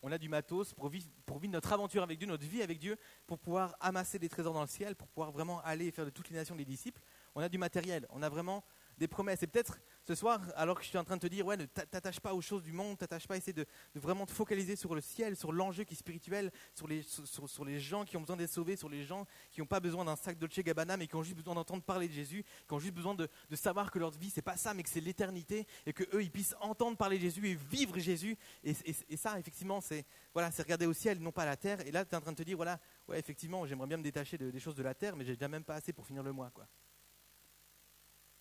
On 0.00 0.10
a 0.10 0.16
du 0.16 0.28
matos 0.28 0.72
pour 0.72 0.88
vivre, 0.88 1.06
notre 1.48 1.72
aventure 1.72 2.02
avec 2.02 2.18
Dieu, 2.18 2.26
notre 2.26 2.46
vie 2.46 2.62
avec 2.62 2.78
Dieu, 2.78 2.96
pour 3.26 3.38
pouvoir 3.38 3.76
amasser 3.78 4.18
des 4.18 4.28
trésors 4.28 4.54
dans 4.54 4.62
le 4.62 4.68
ciel, 4.68 4.96
pour 4.96 5.06
pouvoir 5.08 5.32
vraiment 5.32 5.60
aller 5.60 5.90
faire 5.90 6.06
de 6.06 6.10
toutes 6.10 6.30
les 6.30 6.36
nations 6.36 6.56
des 6.56 6.64
disciples. 6.64 7.02
On 7.34 7.42
a 7.42 7.48
du 7.50 7.58
matériel. 7.58 8.06
On 8.08 8.22
a 8.22 8.28
vraiment 8.30 8.64
des 8.96 9.06
promesses. 9.06 9.42
Et 9.42 9.46
peut-être 9.46 9.78
ce 10.08 10.14
soir, 10.14 10.40
alors 10.56 10.78
que 10.78 10.82
je 10.82 10.88
suis 10.88 10.96
en 10.96 11.04
train 11.04 11.16
de 11.16 11.20
te 11.20 11.26
dire, 11.26 11.44
ouais, 11.44 11.58
ne 11.58 11.66
t'attache 11.66 12.18
pas 12.18 12.32
aux 12.32 12.40
choses 12.40 12.62
du 12.62 12.72
monde, 12.72 12.96
t'attache 12.96 13.26
pas 13.26 13.34
à 13.34 13.36
essayer 13.36 13.52
de, 13.52 13.66
vraiment 13.94 14.24
te 14.24 14.32
focaliser 14.32 14.74
sur 14.74 14.94
le 14.94 15.02
ciel, 15.02 15.36
sur 15.36 15.52
l'enjeu 15.52 15.84
qui 15.84 15.92
est 15.92 15.98
spirituel, 15.98 16.50
sur 16.74 16.88
les, 16.88 17.02
sur, 17.02 17.64
les 17.66 17.78
gens 17.78 18.06
qui 18.06 18.16
ont 18.16 18.22
besoin 18.22 18.38
d'être 18.38 18.50
sauvés, 18.50 18.76
sur 18.76 18.88
les 18.88 19.04
gens 19.04 19.26
qui 19.50 19.60
n'ont 19.60 19.66
pas 19.66 19.80
besoin 19.80 20.06
d'un 20.06 20.16
sac 20.16 20.38
Dolce 20.38 20.60
Gabbana, 20.60 20.96
mais 20.96 21.06
qui 21.06 21.14
ont 21.14 21.22
juste 21.22 21.36
besoin 21.36 21.54
d'entendre 21.54 21.82
parler 21.82 22.08
de 22.08 22.14
Jésus, 22.14 22.42
qui 22.66 22.72
ont 22.72 22.78
juste 22.78 22.94
besoin 22.94 23.14
de, 23.14 23.28
savoir 23.54 23.90
que 23.90 23.98
leur 23.98 24.10
vie, 24.12 24.30
c'est 24.30 24.40
pas 24.40 24.56
ça, 24.56 24.72
mais 24.72 24.82
que 24.82 24.88
c'est 24.88 25.02
l'éternité, 25.02 25.66
et 25.84 25.92
que 25.92 26.04
eux, 26.16 26.22
ils 26.22 26.30
puissent 26.30 26.56
entendre 26.62 26.96
parler 26.96 27.18
de 27.18 27.22
Jésus 27.24 27.46
et 27.46 27.54
vivre 27.54 27.98
Jésus. 27.98 28.38
Et, 28.64 28.72
ça, 29.14 29.38
effectivement, 29.38 29.82
c'est 29.82 30.06
voilà, 30.32 30.50
c'est 30.50 30.62
regarder 30.62 30.86
au 30.86 30.94
ciel, 30.94 31.18
non 31.18 31.32
pas 31.32 31.42
à 31.42 31.46
la 31.46 31.56
terre. 31.58 31.86
Et 31.86 31.90
là, 31.90 32.06
tu 32.06 32.12
es 32.12 32.16
en 32.16 32.22
train 32.22 32.32
de 32.32 32.36
te 32.38 32.44
dire, 32.44 32.56
voilà, 32.56 32.80
ouais, 33.08 33.18
effectivement, 33.18 33.66
j'aimerais 33.66 33.88
bien 33.88 33.98
me 33.98 34.02
détacher 34.02 34.38
des 34.38 34.60
choses 34.60 34.74
de 34.74 34.82
la 34.82 34.94
terre, 34.94 35.16
mais 35.16 35.26
j'ai 35.26 35.34
déjà 35.34 35.48
même 35.48 35.64
pas 35.64 35.74
assez 35.74 35.92
pour 35.92 36.06
finir 36.06 36.22
le 36.22 36.32
mois, 36.32 36.50
quoi. 36.50 36.66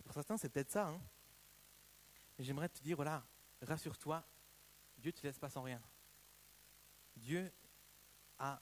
Pour 0.05 0.13
certains, 0.13 0.37
c'est 0.37 0.47
peut-être 0.47 0.71
ça. 0.71 0.87
Hein. 0.87 1.01
J'aimerais 2.39 2.69
te 2.69 2.81
dire, 2.81 2.95
voilà, 2.95 3.25
rassure-toi, 3.61 4.25
Dieu 4.97 5.11
ne 5.11 5.17
te 5.19 5.25
laisse 5.25 5.39
pas 5.39 5.49
sans 5.49 5.63
rien. 5.63 5.81
Dieu 7.15 7.51
a, 8.39 8.61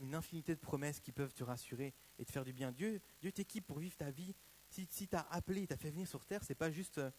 une 0.00 0.14
infinité 0.14 0.54
de 0.54 0.60
promesses 0.60 1.00
qui 1.00 1.12
peuvent 1.12 1.34
te 1.34 1.44
rassurer 1.44 1.94
et 2.18 2.24
te 2.24 2.32
faire 2.32 2.44
du 2.44 2.52
bien. 2.52 2.72
Dieu, 2.72 3.00
Dieu 3.20 3.30
t'équipe 3.32 3.66
pour 3.66 3.78
vivre 3.78 3.96
ta 3.96 4.10
vie. 4.10 4.34
Si, 4.70 4.86
si 4.90 5.08
t'as 5.08 5.26
appelé, 5.30 5.66
t'as 5.66 5.76
fait 5.76 5.90
venir 5.90 6.08
sur 6.08 6.24
terre, 6.24 6.42
c'est 6.42 6.54
pas 6.54 6.70
juste 6.70 6.98
euh, 6.98 7.10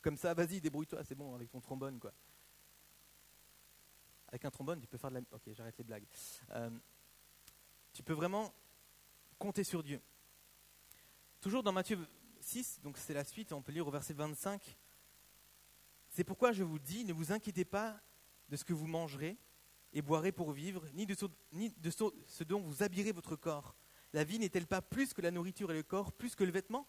comme 0.00 0.16
ça, 0.16 0.34
vas-y, 0.34 0.60
débrouille-toi, 0.60 1.04
c'est 1.04 1.14
bon, 1.14 1.34
avec 1.34 1.50
ton 1.50 1.60
trombone, 1.60 1.98
quoi. 1.98 2.12
Avec 4.28 4.44
un 4.44 4.50
trombone, 4.50 4.80
tu 4.80 4.88
peux 4.88 4.98
faire 4.98 5.10
de 5.10 5.16
la... 5.16 5.20
Ok, 5.30 5.42
j'arrête 5.52 5.78
les 5.78 5.84
blagues. 5.84 6.06
Euh, 6.50 6.70
tu 7.92 8.02
peux 8.02 8.12
vraiment 8.12 8.52
compter 9.38 9.62
sur 9.64 9.82
Dieu. 9.82 10.00
Toujours 11.40 11.62
dans 11.62 11.72
Matthieu 11.72 11.98
6, 12.40 12.80
donc 12.82 12.98
c'est 12.98 13.14
la 13.14 13.24
suite, 13.24 13.52
on 13.52 13.62
peut 13.62 13.72
lire 13.72 13.86
au 13.86 13.90
verset 13.90 14.14
25. 14.14 14.76
C'est 16.14 16.22
pourquoi 16.22 16.52
je 16.52 16.62
vous 16.62 16.78
dis, 16.78 17.04
ne 17.04 17.12
vous 17.12 17.32
inquiétez 17.32 17.64
pas 17.64 18.00
de 18.48 18.54
ce 18.54 18.62
que 18.62 18.72
vous 18.72 18.86
mangerez 18.86 19.36
et 19.92 20.00
boirez 20.00 20.30
pour 20.30 20.52
vivre, 20.52 20.86
ni 20.92 21.06
de, 21.06 21.14
ce, 21.16 22.44
dont 22.44 22.60
vous 22.60 22.84
habillerez 22.84 23.10
votre 23.10 23.34
corps. 23.34 23.74
La 24.12 24.22
vie 24.22 24.38
n'est-elle 24.38 24.68
pas 24.68 24.80
plus 24.80 25.12
que 25.12 25.20
la 25.22 25.32
nourriture 25.32 25.72
et 25.72 25.74
le 25.74 25.82
corps, 25.82 26.12
plus 26.12 26.36
que 26.36 26.44
le 26.44 26.52
vêtement? 26.52 26.86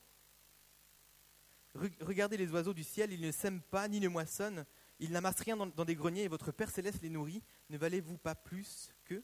Regardez 2.01 2.37
les 2.37 2.51
oiseaux 2.51 2.75
du 2.75 2.83
ciel, 2.83 3.11
ils 3.11 3.19
ne 3.19 3.31
sèment 3.31 3.63
pas 3.63 3.87
ni 3.87 3.99
ne 3.99 4.09
moissonnent, 4.09 4.63
ils 4.99 5.11
n'amassent 5.11 5.39
rien 5.39 5.57
dans, 5.57 5.85
des 5.85 5.95
greniers 5.95 6.25
et 6.25 6.27
votre 6.27 6.51
Père 6.51 6.69
céleste 6.69 7.01
les 7.01 7.09
nourrit. 7.09 7.41
Ne 7.71 7.79
valez-vous 7.79 8.19
pas 8.19 8.35
plus 8.35 8.91
qu'eux? 9.05 9.23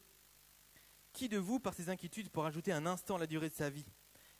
Qui 1.13 1.29
de 1.29 1.37
vous, 1.37 1.59
par 1.59 1.75
ses 1.75 1.89
inquiétudes, 1.89 2.31
pour 2.31 2.47
ajouter 2.47 2.71
un 2.71 2.87
instant 2.87 3.17
à 3.17 3.19
la 3.19 3.27
durée 3.27 3.49
de 3.49 3.53
sa 3.53 3.69
vie? 3.69 3.85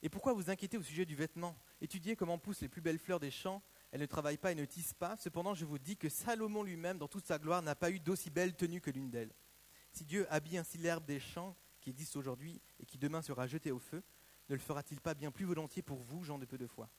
Et 0.02 0.10
pourquoi 0.10 0.34
vous 0.34 0.50
inquiétez 0.50 0.78
au 0.78 0.82
sujet 0.82 1.06
du 1.06 1.16
vêtement? 1.16 1.56
Étudiez 1.82 2.16
comment 2.16 2.40
poussent 2.40 2.62
les 2.62 2.68
plus 2.68 2.82
belles 2.82 2.98
fleurs 2.98 3.20
des 3.20 3.30
champs. 3.30 3.62
Elles 3.92 4.02
ne 4.02 4.06
travaillent 4.06 4.38
pas 4.38 4.52
et 4.52 4.56
ne 4.56 4.66
tissent 4.66 4.94
pas. 4.94 5.18
Cependant, 5.18 5.54
je 5.54 5.66
vous 5.66 5.80
dis 5.80 5.98
que 5.98 6.10
Salomon 6.10 6.64
lui-même, 6.64 6.98
dans 6.98 7.08
toute 7.08 7.26
sa 7.26 7.38
gloire, 7.38 7.62
n'a 7.62 7.76
pas 7.76 7.92
eu 7.92 8.00
d'aussi 8.00 8.30
belle 8.30 8.56
tenue 8.56 8.82
que 8.82 8.90
l'une 8.90 9.10
d'elles. 9.10 9.34
Si 9.92 10.06
Dieu 10.06 10.26
habille 10.30 10.58
ainsi 10.58 10.78
l'herbe 10.78 11.06
des 11.06 11.20
champs, 11.20 11.56
qui 11.82 11.90
existe 11.90 12.16
aujourd'hui 12.16 12.62
et 12.80 12.86
qui 12.86 12.98
demain 12.98 13.22
sera 13.22 13.48
jetée 13.48 13.72
au 13.72 13.80
feu, 13.80 14.02
ne 14.50 14.56
le 14.56 14.62
fera-t-il 14.62 15.02
pas 15.02 15.14
bien 15.14 15.32
plus 15.32 15.46
volontiers 15.46 15.82
pour 15.82 16.00
vous, 16.00 16.24
gens 16.24 16.38
de 16.38 16.46
peu 16.46 16.58
de 16.58 16.68
foi? 16.68 16.90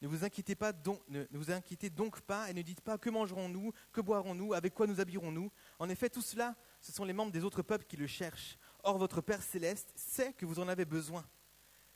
Ne 0.00 0.08
vous, 0.08 0.24
inquiétez 0.24 0.56
pas 0.56 0.72
donc, 0.72 1.00
ne 1.08 1.24
vous 1.30 1.52
inquiétez 1.52 1.88
donc 1.88 2.22
pas 2.22 2.50
et 2.50 2.54
ne 2.54 2.62
dites 2.62 2.80
pas 2.80 2.98
que 2.98 3.08
mangerons-nous, 3.08 3.72
que 3.92 4.00
boirons-nous, 4.00 4.52
avec 4.52 4.74
quoi 4.74 4.88
nous 4.88 4.98
habillerons-nous? 4.98 5.52
En 5.78 5.88
effet, 5.88 6.10
tout 6.10 6.22
cela, 6.22 6.56
ce 6.80 6.90
sont 6.90 7.04
les 7.04 7.12
membres 7.12 7.30
des 7.30 7.44
autres 7.44 7.62
peuples 7.62 7.86
qui 7.86 7.96
le 7.96 8.08
cherchent. 8.08 8.58
Or, 8.82 8.98
votre 8.98 9.20
Père 9.20 9.42
céleste 9.42 9.92
sait 9.94 10.32
que 10.32 10.44
vous 10.44 10.58
en 10.58 10.66
avez 10.66 10.84
besoin. 10.84 11.24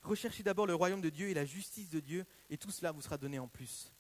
Recherchez 0.03 0.45
d'abord 0.45 0.69
le 0.69 0.75
royaume 0.77 1.01
de 1.01 1.11
Dieu 1.11 1.31
et 1.31 1.35
la 1.35 1.45
justice 1.45 1.91
de 1.91 1.99
Dieu, 1.99 2.25
et 2.49 2.57
tout 2.57 2.71
cela 2.71 2.93
vous 2.93 3.03
sera 3.03 3.19
donné 3.19 3.41
en 3.41 3.49
plus. 3.49 3.93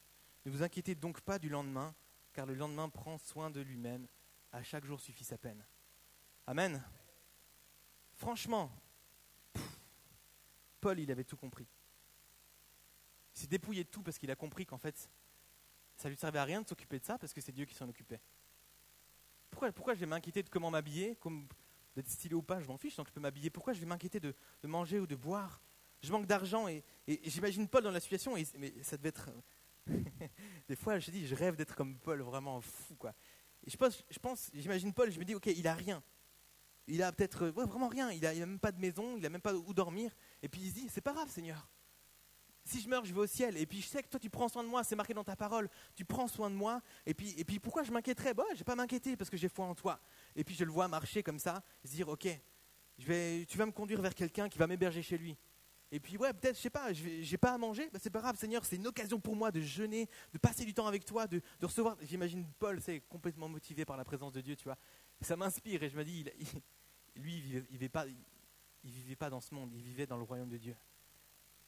Ne 0.46 0.50
vous 0.52 0.62
inquiétez 0.62 0.94
donc 0.94 1.20
pas 1.22 1.40
du 1.40 1.48
lendemain, 1.48 1.92
car 2.32 2.46
le 2.46 2.54
lendemain 2.54 2.88
prend 2.88 3.18
soin 3.18 3.50
de 3.50 3.60
lui-même. 3.60 4.06
À 4.52 4.62
chaque 4.62 4.84
jour 4.84 5.00
suffit 5.00 5.24
sa 5.24 5.36
peine. 5.36 5.66
Amen. 6.46 6.82
Franchement, 8.14 8.70
Paul, 10.80 11.00
il 11.00 11.10
avait 11.10 11.24
tout 11.24 11.36
compris. 11.36 11.66
Il 13.34 13.40
s'est 13.40 13.48
dépouillé 13.48 13.82
de 13.82 13.88
tout 13.88 14.04
parce 14.04 14.18
qu'il 14.18 14.30
a 14.30 14.36
compris 14.36 14.64
qu'en 14.64 14.78
fait, 14.78 15.10
ça 15.96 16.08
lui 16.08 16.16
servait 16.16 16.38
à 16.38 16.44
rien 16.44 16.62
de 16.62 16.68
s'occuper 16.68 17.00
de 17.00 17.04
ça 17.04 17.18
parce 17.18 17.32
que 17.32 17.40
c'est 17.40 17.50
Dieu 17.50 17.64
qui 17.64 17.74
s'en 17.74 17.88
occupait. 17.88 18.20
Pourquoi, 19.50 19.72
pourquoi 19.72 19.94
je 19.94 20.00
vais 20.00 20.06
m'inquiéter 20.06 20.44
de 20.44 20.48
comment 20.48 20.70
m'habiller, 20.70 21.18
d'être 21.96 22.08
stylé 22.08 22.36
ou 22.36 22.42
pas, 22.42 22.60
je 22.60 22.68
m'en 22.68 22.78
fiche 22.78 22.94
tant 22.94 23.02
que 23.02 23.10
je 23.10 23.14
peux 23.14 23.20
m'habiller. 23.20 23.50
Pourquoi 23.50 23.72
je 23.72 23.80
vais 23.80 23.86
m'inquiéter 23.86 24.20
de 24.20 24.34
manger 24.62 25.00
ou 25.00 25.08
de 25.08 25.16
boire? 25.16 25.60
Je 26.02 26.12
manque 26.12 26.26
d'argent 26.26 26.68
et, 26.68 26.84
j'imagine 27.24 27.66
Paul 27.66 27.82
dans 27.82 27.90
la 27.90 28.00
situation, 28.00 28.34
mais 28.34 28.82
ça 28.82 28.96
devait 28.96 29.08
être. 29.08 29.30
des 30.68 30.76
fois, 30.76 30.98
je 30.98 31.10
dis, 31.10 31.26
je 31.26 31.34
rêve 31.34 31.56
d'être 31.56 31.74
comme 31.74 31.98
Paul, 31.98 32.20
vraiment 32.22 32.60
fou, 32.60 32.94
quoi. 32.96 33.14
Et 33.64 33.70
je 33.70 33.76
pense, 33.76 34.04
je 34.08 34.18
pense 34.18 34.50
j'imagine 34.54 34.92
Paul, 34.92 35.10
je 35.10 35.18
me 35.18 35.24
dis, 35.24 35.34
ok, 35.34 35.46
il 35.46 35.66
a 35.66 35.74
rien. 35.74 36.02
Il 36.86 37.02
a 37.02 37.10
peut-être 37.10 37.48
vraiment 37.48 37.88
rien. 37.88 38.12
Il 38.12 38.24
a, 38.24 38.32
même 38.34 38.60
pas 38.60 38.70
de 38.70 38.80
maison, 38.80 39.16
il 39.16 39.26
a 39.26 39.28
même 39.28 39.40
pas 39.40 39.54
où 39.54 39.74
dormir. 39.74 40.14
Et 40.42 40.48
puis 40.48 40.60
il 40.62 40.68
se 40.68 40.74
dit, 40.74 40.88
c'est 40.88 41.00
pas 41.00 41.12
grave, 41.12 41.28
Seigneur. 41.28 41.68
Si 42.64 42.80
je 42.80 42.88
meurs, 42.88 43.04
je 43.04 43.12
vais 43.12 43.20
au 43.20 43.26
ciel. 43.26 43.56
Et 43.56 43.66
puis 43.66 43.80
je 43.80 43.86
sais 43.86 44.02
que 44.02 44.08
toi, 44.08 44.20
tu 44.20 44.30
prends 44.30 44.48
soin 44.48 44.62
de 44.62 44.68
moi. 44.68 44.84
C'est 44.84 44.96
marqué 44.96 45.14
dans 45.14 45.24
ta 45.24 45.36
parole. 45.36 45.68
Tu 45.94 46.04
prends 46.04 46.28
soin 46.28 46.50
de 46.50 46.54
moi. 46.54 46.80
Et 47.04 47.14
puis, 47.14 47.34
et 47.38 47.44
puis 47.44 47.58
pourquoi 47.58 47.82
je 47.82 47.90
m'inquiéterais? 47.90 48.34
Bon, 48.34 48.44
je 48.52 48.58
vais 48.58 48.64
pas 48.64 48.76
m'inquiéter 48.76 49.16
parce 49.16 49.30
que 49.30 49.36
j'ai 49.36 49.48
foi 49.48 49.66
en 49.66 49.74
toi. 49.74 50.00
Et 50.34 50.44
puis 50.44 50.54
je 50.54 50.64
le 50.64 50.70
vois 50.70 50.86
marcher 50.86 51.22
comme 51.22 51.38
ça, 51.38 51.62
se 51.84 51.90
dire, 51.90 52.08
ok, 52.08 52.28
je 52.98 53.06
vais, 53.06 53.46
tu 53.46 53.58
vas 53.58 53.66
me 53.66 53.72
conduire 53.72 54.00
vers 54.00 54.14
quelqu'un 54.14 54.48
qui 54.48 54.58
va 54.58 54.66
m'héberger 54.66 55.02
chez 55.02 55.18
lui. 55.18 55.36
Et 55.92 56.00
puis, 56.00 56.16
ouais, 56.16 56.32
peut-être, 56.32 56.56
je 56.56 56.62
sais 56.62 56.70
pas, 56.70 56.92
j'ai 56.92 57.38
pas 57.38 57.52
à 57.52 57.58
manger, 57.58 57.88
bah, 57.92 57.98
c'est 58.02 58.10
pas 58.10 58.20
grave, 58.20 58.36
Seigneur, 58.36 58.64
c'est 58.64 58.76
une 58.76 58.88
occasion 58.88 59.20
pour 59.20 59.36
moi 59.36 59.52
de 59.52 59.60
jeûner, 59.60 60.08
de 60.32 60.38
passer 60.38 60.64
du 60.64 60.74
temps 60.74 60.86
avec 60.86 61.04
toi, 61.04 61.26
de, 61.28 61.40
recevoir. 61.62 61.96
J'imagine 62.02 62.44
Paul, 62.58 62.80
c'est 62.80 63.00
complètement 63.08 63.48
motivé 63.48 63.84
par 63.84 63.96
la 63.96 64.04
présence 64.04 64.32
de 64.32 64.40
Dieu, 64.40 64.56
tu 64.56 64.64
vois. 64.64 64.76
Ça 65.20 65.36
m'inspire 65.36 65.82
et 65.82 65.88
je 65.88 65.96
me 65.96 66.04
dis, 66.04 66.24
lui, 67.14 67.36
il 67.36 67.40
vivait, 67.40 67.60
vivait 67.60 67.88
pas, 67.88 68.06
il 68.82 68.90
vivait 68.90 69.16
pas 69.16 69.30
dans 69.30 69.40
ce 69.40 69.54
monde, 69.54 69.72
il 69.74 69.82
vivait 69.82 70.06
dans 70.06 70.16
le 70.16 70.24
royaume 70.24 70.48
de 70.48 70.58
Dieu. 70.58 70.76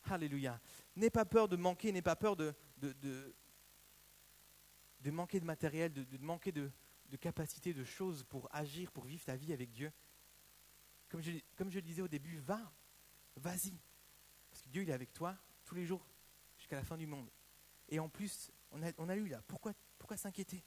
Alléluia. 0.05 0.61
N'aie 0.97 1.11
pas 1.11 1.25
peur 1.25 1.49
de 1.49 1.57
manquer, 1.57 1.93
n'aie 1.93 2.03
pas 2.03 2.17
peur 2.17 2.35
de, 2.35 2.55
de, 2.79 2.95
de, 5.01 5.11
manquer 5.11 5.39
de 5.39 5.45
matériel, 5.45 5.93
de, 5.93 6.03
de 6.03 6.19
manquer 6.19 6.51
de, 6.51 6.71
de 7.09 7.17
capacité, 7.17 7.73
de 7.73 7.85
choses 7.85 8.25
pour 8.25 8.49
agir, 8.53 8.91
pour 8.91 9.05
vivre 9.05 9.25
ta 9.25 9.37
vie 9.37 9.53
avec 9.53 9.71
Dieu. 9.71 9.93
Comme 11.09 11.23
je, 11.23 11.33
comme 11.57 11.71
je 11.71 11.77
le 11.77 11.83
disais 11.83 12.03
au 12.03 12.09
début, 12.09 12.39
va, 12.39 12.61
vas-y. 13.37 13.79
Parce 14.59 14.67
que 14.67 14.73
Dieu, 14.73 14.89
est 14.89 14.93
avec 14.93 15.13
toi 15.13 15.39
tous 15.65 15.77
les 15.77 15.87
jours 15.87 16.05
jusqu'à 16.57 16.75
la 16.75 16.83
fin 16.83 16.97
du 16.97 17.07
monde. 17.07 17.31
Et 17.89 18.01
en 18.01 18.09
plus, 18.09 18.51
on 18.73 18.83
a, 18.83 18.91
on 18.99 19.09
a 19.09 19.15
eu 19.15 19.29
là, 19.29 19.41
pourquoi, 19.47 19.73
pourquoi 19.97 20.17
s'inquiéter? 20.17 20.65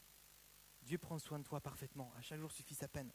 Dieu 0.81 0.98
prend 0.98 1.19
soin 1.19 1.39
de 1.39 1.43
toi 1.43 1.60
parfaitement. 1.60 2.13
À 2.15 2.21
chaque 2.21 2.39
jour 2.39 2.50
suffit 2.53 2.74
sa 2.74 2.88
peine. 2.88 3.12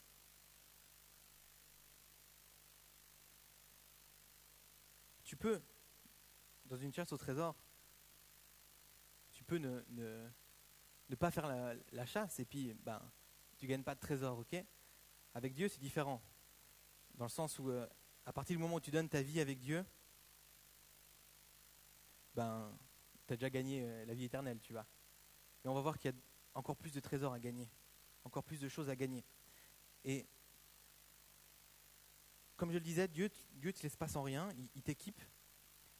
Tu 5.23 5.35
peux, 5.35 5.59
dans 6.65 6.77
une 6.77 6.93
chasse 6.93 7.11
au 7.11 7.17
trésor, 7.17 7.55
tu 9.31 9.43
peux 9.43 9.57
ne, 9.57 9.83
ne, 11.09 11.15
pas 11.15 11.31
faire 11.31 11.47
la, 11.91 12.05
chasse 12.05 12.39
et 12.39 12.45
puis 12.45 12.75
ben, 12.83 13.01
tu 13.57 13.65
gagnes 13.65 13.83
pas 13.83 13.95
de 13.95 13.99
trésor, 13.99 14.37
ok? 14.37 14.63
Avec 15.33 15.55
Dieu, 15.55 15.69
c'est 15.69 15.81
différent. 15.81 16.21
Dans 17.15 17.25
le 17.25 17.31
sens 17.31 17.57
où, 17.57 17.67
euh, 17.67 17.87
à 18.27 18.31
partir 18.31 18.55
du 18.55 18.61
moment 18.61 18.75
où 18.75 18.79
tu 18.79 18.91
donnes 18.91 19.09
ta 19.09 19.23
vie 19.23 19.39
avec 19.39 19.57
Dieu, 19.57 19.83
ben, 22.37 22.71
tu 23.25 23.33
as 23.33 23.35
déjà 23.35 23.49
gagné 23.49 23.83
euh, 23.83 24.05
la 24.05 24.13
vie 24.13 24.23
éternelle, 24.23 24.59
tu 24.61 24.71
vois. 24.71 24.85
Et 25.65 25.67
on 25.67 25.73
va 25.73 25.81
voir 25.81 25.97
qu'il 25.97 26.11
y 26.11 26.13
a 26.13 26.17
encore 26.53 26.77
plus 26.77 26.93
de 26.93 26.99
trésors 26.99 27.33
à 27.33 27.39
gagner, 27.39 27.69
encore 28.23 28.43
plus 28.43 28.61
de 28.61 28.69
choses 28.69 28.89
à 28.89 28.95
gagner. 28.95 29.25
Et 30.05 30.25
comme 32.55 32.69
je 32.69 32.75
le 32.75 32.83
disais, 32.83 33.07
Dieu 33.07 33.29
ne 33.63 33.71
te 33.71 33.83
laisse 33.83 33.95
pas 33.95 34.07
sans 34.07 34.21
rien, 34.21 34.49
il, 34.75 34.83
t'équipe. 34.83 35.21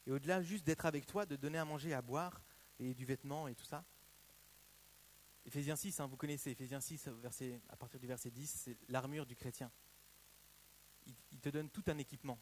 Et 0.06 0.12
au-delà 0.12 0.40
juste 0.42 0.64
d'être 0.64 0.86
avec 0.86 1.06
toi, 1.06 1.26
de 1.26 1.36
donner 1.36 1.58
à 1.58 1.64
manger, 1.64 1.92
à 1.92 2.02
boire, 2.02 2.42
et 2.78 2.94
du 2.94 3.04
vêtement 3.04 3.48
et 3.48 3.54
tout 3.56 3.64
ça. 3.64 3.84
Éphésiens 5.44 5.76
6, 5.76 5.98
hein, 5.98 6.06
vous 6.06 6.16
connaissez, 6.16 6.50
Éphésiens 6.52 6.80
6, 6.80 7.08
verset, 7.08 7.60
à 7.68 7.76
partir 7.76 7.98
du 7.98 8.06
verset 8.06 8.30
10, 8.30 8.48
c'est 8.48 8.78
l'armure 8.88 9.26
du 9.26 9.34
chrétien. 9.34 9.72
Il, 11.06 11.40
te 11.40 11.48
donne 11.48 11.70
tout 11.70 11.84
un 11.88 11.98
équipement 11.98 12.38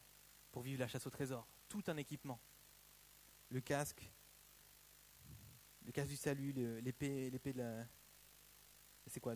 pour 0.51 0.61
vivre 0.61 0.79
la 0.79 0.87
chasse 0.87 1.07
au 1.07 1.09
trésor, 1.09 1.47
tout 1.69 1.83
un 1.87 1.97
équipement. 1.97 2.39
Le 3.49 3.61
casque, 3.61 4.09
le 5.85 5.91
casque 5.91 6.09
du 6.09 6.17
salut, 6.17 6.51
l'épée, 6.81 7.29
l'épée 7.29 7.53
de 7.53 7.59
la, 7.59 7.85
c'est 9.07 9.19
quoi 9.19 9.35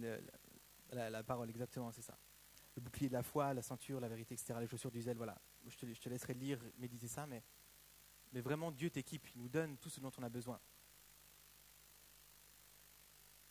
la, 0.92 1.24
parole 1.24 1.50
exactement 1.50 1.92
C'est 1.92 2.02
ça. 2.02 2.18
Le 2.76 2.82
bouclier 2.82 3.08
de 3.08 3.14
la 3.14 3.24
foi, 3.24 3.54
la 3.54 3.62
ceinture, 3.62 4.00
la 4.00 4.10
vérité, 4.10 4.34
etc. 4.34 4.56
Les 4.60 4.68
chaussures 4.68 4.92
du 4.92 5.02
zèle, 5.02 5.18
voilà. 5.18 5.40
Je 5.66 5.76
te, 5.76 6.10
laisserai 6.10 6.34
lire, 6.34 6.60
méditer 6.78 7.08
ça, 7.08 7.26
mais, 7.26 7.44
mais 8.34 8.42
vraiment, 8.42 8.72
Dieu 8.72 8.90
t'équipe, 8.90 9.28
il 9.36 9.42
nous 9.42 9.50
donne 9.50 9.78
tout 9.78 9.90
ce 9.90 10.00
dont 10.00 10.12
on 10.18 10.24
a 10.24 10.30
besoin. 10.30 10.60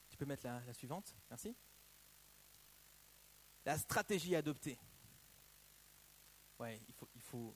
Tu 0.08 0.16
peux 0.16 0.26
mettre 0.26 0.44
la, 0.44 0.72
suivante 0.74 1.14
Merci. 1.30 1.56
La 3.64 3.78
stratégie 3.78 4.34
adoptée. 4.34 4.78
Ouais, 6.58 6.80
il 6.88 6.94
faut, 6.94 7.08
il 7.14 7.22
faut, 7.22 7.54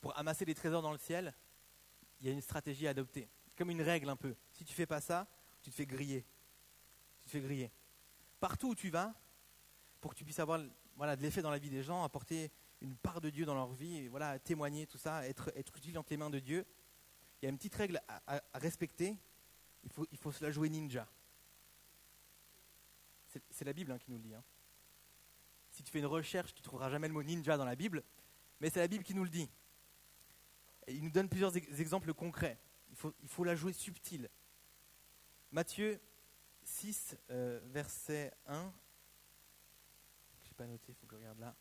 pour 0.00 0.16
amasser 0.16 0.44
des 0.44 0.54
trésors 0.54 0.82
dans 0.82 0.92
le 0.92 0.98
ciel, 0.98 1.34
il 2.20 2.26
y 2.26 2.30
a 2.30 2.32
une 2.32 2.40
stratégie 2.40 2.86
à 2.86 2.90
adopter. 2.90 3.28
Comme 3.56 3.70
une 3.70 3.82
règle 3.82 4.08
un 4.08 4.16
peu. 4.16 4.34
Si 4.52 4.64
tu 4.64 4.74
fais 4.74 4.86
pas 4.86 5.00
ça, 5.00 5.26
tu 5.62 5.70
te 5.70 5.74
fais 5.74 5.86
griller. 5.86 6.24
Tu 7.20 7.26
te 7.26 7.30
fais 7.30 7.40
griller 7.40 7.70
partout 8.38 8.70
où 8.70 8.74
tu 8.74 8.90
vas, 8.90 9.14
pour 10.00 10.12
que 10.12 10.18
tu 10.18 10.24
puisses 10.24 10.38
avoir 10.38 10.60
voilà, 10.96 11.16
de 11.16 11.22
l'effet 11.22 11.42
dans 11.42 11.50
la 11.50 11.58
vie 11.58 11.70
des 11.70 11.82
gens, 11.82 12.04
apporter 12.04 12.50
une 12.80 12.96
part 12.96 13.20
de 13.20 13.30
Dieu 13.30 13.44
dans 13.44 13.54
leur 13.54 13.72
vie, 13.72 14.08
voilà, 14.08 14.38
témoigner, 14.38 14.86
tout 14.86 14.98
ça, 14.98 15.26
être, 15.26 15.50
être 15.56 15.76
utile 15.76 15.98
entre 15.98 16.10
les 16.10 16.16
mains 16.16 16.30
de 16.30 16.38
Dieu. 16.38 16.64
Il 17.40 17.44
y 17.44 17.48
a 17.48 17.50
une 17.50 17.56
petite 17.56 17.74
règle 17.74 18.00
à, 18.08 18.40
respecter, 18.54 19.16
il 19.84 19.90
faut, 19.90 20.06
il 20.10 20.18
faut 20.18 20.32
se 20.32 20.42
la 20.42 20.50
jouer 20.50 20.68
ninja. 20.68 21.08
C'est 23.50 23.64
la 23.64 23.72
Bible 23.72 23.92
hein, 23.92 23.98
qui 23.98 24.10
nous 24.10 24.16
le 24.16 24.22
dit. 24.22 24.34
Hein. 24.34 24.42
Si 25.70 25.82
tu 25.82 25.92
fais 25.92 25.98
une 25.98 26.06
recherche, 26.06 26.54
tu 26.54 26.60
ne 26.60 26.64
trouveras 26.64 26.90
jamais 26.90 27.08
le 27.08 27.14
mot 27.14 27.22
ninja 27.22 27.56
dans 27.56 27.64
la 27.64 27.76
Bible, 27.76 28.02
mais 28.60 28.70
c'est 28.70 28.80
la 28.80 28.88
Bible 28.88 29.04
qui 29.04 29.14
nous 29.14 29.24
le 29.24 29.30
dit. 29.30 29.48
Il 30.88 31.04
nous 31.04 31.10
donne 31.10 31.28
plusieurs 31.28 31.56
exemples 31.56 32.14
concrets. 32.14 32.58
Il 32.90 32.96
faut, 32.96 33.14
il 33.22 33.28
faut 33.28 33.44
la 33.44 33.54
jouer 33.54 33.72
subtile. 33.72 34.28
Matthieu 35.50 36.00
6, 36.62 37.16
euh, 37.30 37.60
verset 37.64 38.32
1. 38.46 38.72
Je 40.42 40.48
n'ai 40.48 40.54
pas 40.56 40.66
noté, 40.66 40.84
il 40.88 40.94
faut 40.94 41.06
que 41.06 41.12
je 41.12 41.16
regarde 41.16 41.38
là. 41.38 41.54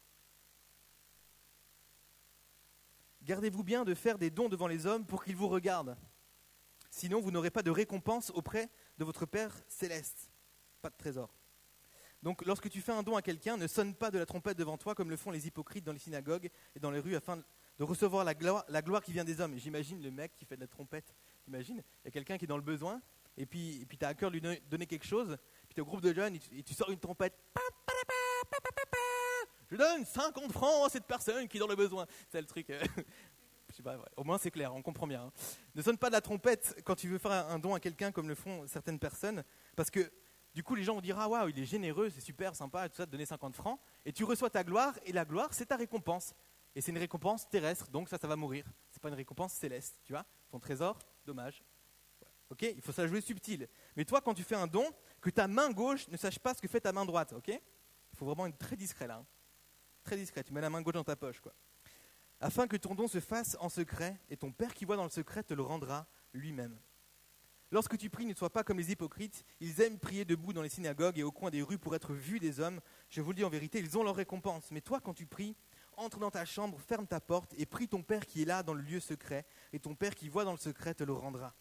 Gardez-vous 3.23 3.63
bien 3.63 3.83
de 3.83 3.93
faire 3.93 4.17
des 4.17 4.29
dons 4.29 4.49
devant 4.49 4.67
les 4.67 4.85
hommes 4.85 5.05
pour 5.05 5.23
qu'ils 5.23 5.35
vous 5.35 5.49
regardent. 5.49 5.97
Sinon, 6.89 7.19
vous 7.19 7.31
n'aurez 7.31 7.51
pas 7.51 7.63
de 7.63 7.71
récompense 7.71 8.31
auprès 8.31 8.69
de 8.97 9.03
votre 9.03 9.25
Père 9.25 9.53
céleste. 9.67 10.31
Pas 10.81 10.89
de 10.89 10.95
trésor. 10.95 11.33
Donc, 12.23 12.45
lorsque 12.45 12.69
tu 12.69 12.81
fais 12.81 12.91
un 12.91 13.03
don 13.03 13.15
à 13.15 13.21
quelqu'un, 13.21 13.57
ne 13.57 13.67
sonne 13.67 13.93
pas 13.93 14.11
de 14.11 14.17
la 14.17 14.25
trompette 14.25 14.57
devant 14.57 14.77
toi 14.77 14.95
comme 14.95 15.09
le 15.09 15.17
font 15.17 15.31
les 15.31 15.45
hypocrites 15.45 15.83
dans 15.83 15.93
les 15.93 15.99
synagogues 15.99 16.49
et 16.75 16.79
dans 16.79 16.91
les 16.91 16.99
rues 16.99 17.15
afin 17.15 17.43
de 17.77 17.83
recevoir 17.83 18.23
la 18.23 18.33
gloire, 18.33 18.65
la 18.69 18.81
gloire 18.81 19.03
qui 19.03 19.13
vient 19.13 19.25
des 19.25 19.39
hommes. 19.41 19.57
J'imagine 19.57 20.01
le 20.01 20.11
mec 20.11 20.33
qui 20.35 20.45
fait 20.45 20.55
de 20.55 20.61
la 20.61 20.67
trompette. 20.67 21.13
Imagine, 21.47 21.83
il 22.03 22.05
y 22.05 22.07
a 22.07 22.11
quelqu'un 22.11 22.37
qui 22.37 22.45
est 22.45 22.47
dans 22.47 22.57
le 22.57 22.63
besoin 22.63 23.01
et 23.37 23.45
puis, 23.45 23.85
puis 23.87 23.97
tu 23.97 24.05
as 24.05 24.09
à 24.09 24.13
cœur 24.15 24.31
de 24.31 24.39
lui 24.39 24.59
donner 24.69 24.87
quelque 24.87 25.05
chose, 25.05 25.37
puis 25.67 25.75
tu 25.75 25.79
es 25.79 25.81
au 25.81 25.85
groupe 25.85 26.01
de 26.01 26.11
jeunes, 26.11 26.35
et 26.35 26.63
tu, 26.63 26.73
sors 26.73 26.89
une 26.89 26.99
trompette. 26.99 27.37
Je 29.69 29.75
donne 29.75 30.05
50 30.05 30.51
francs 30.51 30.87
à 30.87 30.89
cette 30.89 31.05
personne 31.05 31.47
qui 31.47 31.57
est 31.57 31.59
dans 31.59 31.67
le 31.67 31.75
besoin. 31.75 32.07
C'est 32.29 32.41
le 32.41 32.47
truc. 32.47 32.69
Euh, 32.69 32.83
au 34.17 34.23
moins 34.23 34.37
c'est 34.39 34.49
clair, 34.49 34.73
on 34.73 34.81
comprend 34.81 35.05
bien. 35.05 35.23
Hein. 35.23 35.31
Ne 35.75 35.81
sonne 35.81 35.97
pas 35.97 36.07
de 36.07 36.13
la 36.13 36.21
trompette 36.21 36.81
quand 36.83 36.95
tu 36.95 37.09
veux 37.09 37.19
faire 37.19 37.31
un 37.31 37.59
don 37.59 37.75
à 37.75 37.79
quelqu'un 37.79 38.11
comme 38.11 38.27
le 38.27 38.35
font 38.35 38.65
certaines 38.65 38.97
personnes, 38.97 39.43
parce 39.75 39.91
que 39.91 40.11
du 40.55 40.63
coup 40.63 40.73
les 40.73 40.83
gens 40.83 40.95
vont 40.95 41.01
dire 41.01 41.19
Ah 41.19 41.29
waouh, 41.29 41.49
il 41.49 41.59
est 41.59 41.65
généreux, 41.65 42.09
c'est 42.09 42.21
super 42.21 42.55
sympa, 42.55 42.89
tout 42.89 42.95
ça, 42.95 43.05
de 43.05 43.11
donner 43.11 43.25
50 43.25 43.55
francs, 43.55 43.79
et 44.03 44.11
tu 44.11 44.23
reçois 44.23 44.49
ta 44.49 44.63
gloire, 44.63 44.95
et 45.05 45.11
la 45.11 45.25
gloire 45.25 45.49
c'est 45.51 45.67
ta 45.67 45.75
récompense. 45.75 46.33
Et 46.77 46.81
c'est 46.81 46.91
une 46.91 46.99
récompense 46.99 47.49
terrestre, 47.49 47.89
donc 47.89 48.07
ça, 48.07 48.19
ça 48.19 48.27
va 48.27 48.35
mourir. 48.35 48.63
C'est 48.91 49.01
pas 49.01 49.09
une 49.09 49.15
récompense 49.15 49.53
céleste, 49.53 49.99
tu 50.03 50.13
vois. 50.13 50.23
Ton 50.51 50.59
trésor, 50.59 50.99
dommage, 51.25 51.63
Ok 52.51 52.61
Il 52.61 52.81
faut 52.83 52.91
ça 52.91 53.07
jouer 53.07 53.19
subtil. 53.19 53.67
Mais 53.95 54.05
toi, 54.05 54.21
quand 54.21 54.35
tu 54.35 54.43
fais 54.43 54.53
un 54.53 54.67
don, 54.67 54.85
que 55.19 55.31
ta 55.31 55.47
main 55.47 55.71
gauche 55.71 56.07
ne 56.09 56.17
sache 56.17 56.37
pas 56.37 56.53
ce 56.53 56.61
que 56.61 56.67
fait 56.67 56.81
ta 56.81 56.93
main 56.93 57.03
droite. 57.03 57.33
Ok? 57.33 57.47
Il 57.47 58.15
faut 58.15 58.27
vraiment 58.27 58.45
être 58.45 58.59
très 58.59 58.75
discret 58.75 59.07
là. 59.07 59.15
Hein. 59.15 59.25
Très 60.03 60.17
discret. 60.17 60.43
Tu 60.43 60.53
mets 60.53 60.61
la 60.61 60.69
main 60.69 60.83
gauche 60.83 60.93
dans 60.93 61.03
ta 61.03 61.15
poche, 61.15 61.39
quoi. 61.39 61.55
Afin 62.39 62.67
que 62.67 62.77
ton 62.77 62.93
don 62.93 63.07
se 63.07 63.21
fasse 63.21 63.57
en 63.59 63.69
secret, 63.69 64.15
et 64.29 64.37
ton 64.37 64.51
Père 64.51 64.75
qui 64.75 64.85
voit 64.85 64.97
dans 64.97 65.03
le 65.03 65.09
secret 65.09 65.41
te 65.41 65.55
le 65.55 65.63
rendra 65.63 66.05
lui-même. 66.31 66.79
Lorsque 67.71 67.97
tu 67.97 68.11
pries, 68.11 68.27
ne 68.27 68.35
sois 68.35 68.51
pas 68.51 68.63
comme 68.63 68.77
les 68.77 68.91
hypocrites. 68.91 69.43
Ils 69.59 69.81
aiment 69.81 69.97
prier 69.97 70.25
debout 70.25 70.53
dans 70.53 70.61
les 70.61 70.69
synagogues 70.69 71.17
et 71.17 71.23
au 71.23 71.31
coin 71.31 71.49
des 71.49 71.63
rues 71.63 71.79
pour 71.79 71.95
être 71.95 72.13
vus 72.13 72.39
des 72.39 72.59
hommes. 72.59 72.79
Je 73.09 73.19
vous 73.21 73.31
le 73.31 73.35
dis 73.35 73.43
en 73.43 73.49
vérité, 73.49 73.79
ils 73.79 73.97
ont 73.97 74.03
leur 74.03 74.15
récompense. 74.15 74.69
Mais 74.69 74.79
toi, 74.79 75.01
quand 75.01 75.15
tu 75.15 75.25
pries, 75.25 75.55
entre 75.97 76.19
dans 76.19 76.31
ta 76.31 76.45
chambre, 76.45 76.79
ferme 76.79 77.07
ta 77.07 77.19
porte 77.19 77.53
et 77.57 77.65
prie 77.65 77.87
ton 77.87 78.03
Père 78.03 78.25
qui 78.25 78.43
est 78.43 78.45
là 78.45 78.63
dans 78.63 78.73
le 78.73 78.81
lieu 78.81 78.99
secret. 78.99 79.45
Et 79.73 79.79
ton 79.79 79.95
Père 79.95 80.15
qui 80.15 80.29
voit 80.29 80.45
dans 80.45 80.51
le 80.51 80.57
secret 80.57 80.93
te 80.93 81.03
le 81.03 81.13
rendra. 81.13 81.53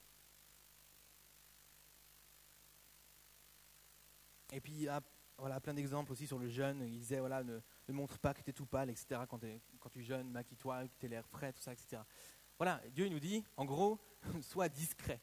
Et 4.53 4.61
puis 4.61 4.73
il 4.73 4.83
y 4.83 4.89
a 4.89 5.03
voilà, 5.39 5.61
plein 5.61 5.75
d'exemples 5.75 6.13
aussi 6.13 6.27
sur 6.27 6.39
le 6.39 6.49
jeûne. 6.49 6.83
Il 6.87 6.99
disait 6.99 7.19
voilà, 7.19 7.43
ne, 7.43 7.61
montre 7.89 8.19
pas 8.19 8.33
que 8.35 8.43
tu 8.43 8.51
es 8.51 8.53
tout 8.53 8.67
pâle, 8.67 8.91
etc. 8.91 9.21
Quand, 9.29 9.41
tu 9.91 10.03
jeûnes, 10.03 10.31
maquille-toi, 10.31 10.89
que 10.89 10.95
tu 10.99 11.07
aies 11.07 11.09
l'air 11.09 11.27
frais, 11.27 11.53
tout 11.53 11.61
ça, 11.61 11.73
etc. 11.73 12.03
Voilà, 12.59 12.81
Dieu 12.93 13.09
nous 13.09 13.21
dit, 13.21 13.45
en 13.57 13.65
gros, 13.65 13.99
sois 14.43 14.69
discret. 14.69 15.21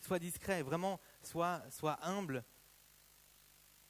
Sois 0.00 0.18
discret, 0.18 0.62
vraiment, 0.62 1.00
sois, 1.22 1.62
sois 1.70 1.98
humble. 2.02 2.44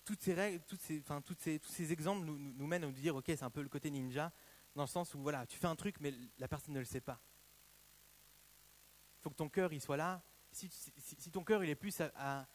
Toutes 0.04 0.22
ces 0.22 0.34
règles, 0.34 0.62
toutes 0.66 0.82
ces, 0.82 1.00
enfin, 1.00 1.20
toutes 1.22 1.40
ces, 1.40 1.58
tous 1.58 1.70
ces 1.70 1.92
exemples 1.92 2.26
nous, 2.26 2.36
nous, 2.36 2.66
mènent 2.66 2.84
à 2.84 2.86
nous 2.86 2.92
dire 2.92 3.16
ok, 3.16 3.24
c'est 3.26 3.42
un 3.42 3.50
peu 3.50 3.62
le 3.62 3.68
côté 3.68 3.90
ninja, 3.90 4.32
dans 4.74 4.82
le 4.82 4.88
sens 4.88 5.14
où 5.14 5.20
voilà, 5.20 5.46
tu 5.46 5.58
fais 5.58 5.66
un 5.66 5.76
truc, 5.76 5.96
mais 6.00 6.12
la 6.38 6.48
personne 6.48 6.74
ne 6.74 6.78
le 6.78 6.84
sait 6.84 7.00
pas. 7.00 7.20
Il 9.18 9.22
faut 9.22 9.30
que 9.30 9.36
ton 9.36 9.48
cœur 9.48 9.72
il 9.72 9.80
soit 9.80 9.96
là. 9.96 10.22
Si, 10.52 10.68
ton 11.32 11.42
cœur 11.42 11.64
il 11.64 11.70
est 11.70 11.74
plus 11.74 12.00
à 12.00 12.46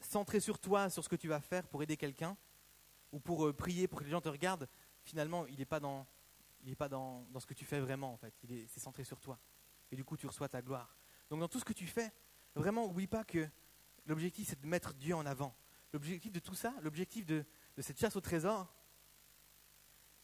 centré 0.00 0.40
sur 0.40 0.58
toi, 0.58 0.90
sur 0.90 1.02
ce 1.04 1.08
que 1.08 1.16
tu 1.16 1.28
vas 1.28 1.40
faire 1.40 1.66
pour 1.66 1.82
aider 1.82 1.96
quelqu'un, 1.96 2.36
ou 3.12 3.20
pour 3.20 3.46
euh, 3.46 3.52
prier 3.52 3.88
pour 3.88 4.00
que 4.00 4.04
les 4.04 4.10
gens 4.10 4.20
te 4.20 4.28
regardent, 4.28 4.68
finalement, 5.02 5.46
il 5.46 5.58
n'est 5.58 5.64
pas, 5.64 5.80
dans, 5.80 6.06
il 6.64 6.76
pas 6.76 6.88
dans, 6.88 7.26
dans, 7.30 7.40
ce 7.40 7.46
que 7.46 7.54
tu 7.54 7.64
fais 7.64 7.80
vraiment, 7.80 8.12
en 8.12 8.16
fait. 8.16 8.34
Est, 8.48 8.66
c'est 8.68 8.80
centré 8.80 9.04
sur 9.04 9.20
toi. 9.20 9.38
Et 9.90 9.96
du 9.96 10.04
coup, 10.04 10.16
tu 10.16 10.26
reçois 10.26 10.48
ta 10.48 10.62
gloire. 10.62 10.96
Donc, 11.30 11.40
dans 11.40 11.48
tout 11.48 11.60
ce 11.60 11.64
que 11.64 11.72
tu 11.72 11.86
fais, 11.86 12.12
vraiment, 12.54 12.86
oublie 12.86 13.06
pas 13.06 13.24
que 13.24 13.48
l'objectif, 14.06 14.48
c'est 14.48 14.60
de 14.60 14.66
mettre 14.66 14.94
Dieu 14.94 15.14
en 15.14 15.26
avant. 15.26 15.54
L'objectif 15.94 16.32
de 16.32 16.40
tout 16.40 16.56
ça, 16.56 16.74
l'objectif 16.82 17.24
de, 17.24 17.46
cette 17.78 18.00
chasse 18.00 18.16
au 18.16 18.20
trésor, 18.20 18.74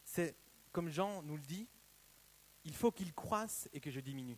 c'est, 0.02 0.36
comme 0.72 0.88
Jean 0.88 1.22
nous 1.22 1.36
le 1.36 1.44
dit, 1.44 1.68
il 2.64 2.74
faut 2.74 2.90
qu'il 2.90 3.14
croisse 3.14 3.68
et 3.72 3.78
que 3.78 3.88
je 3.88 4.00
diminue. 4.00 4.36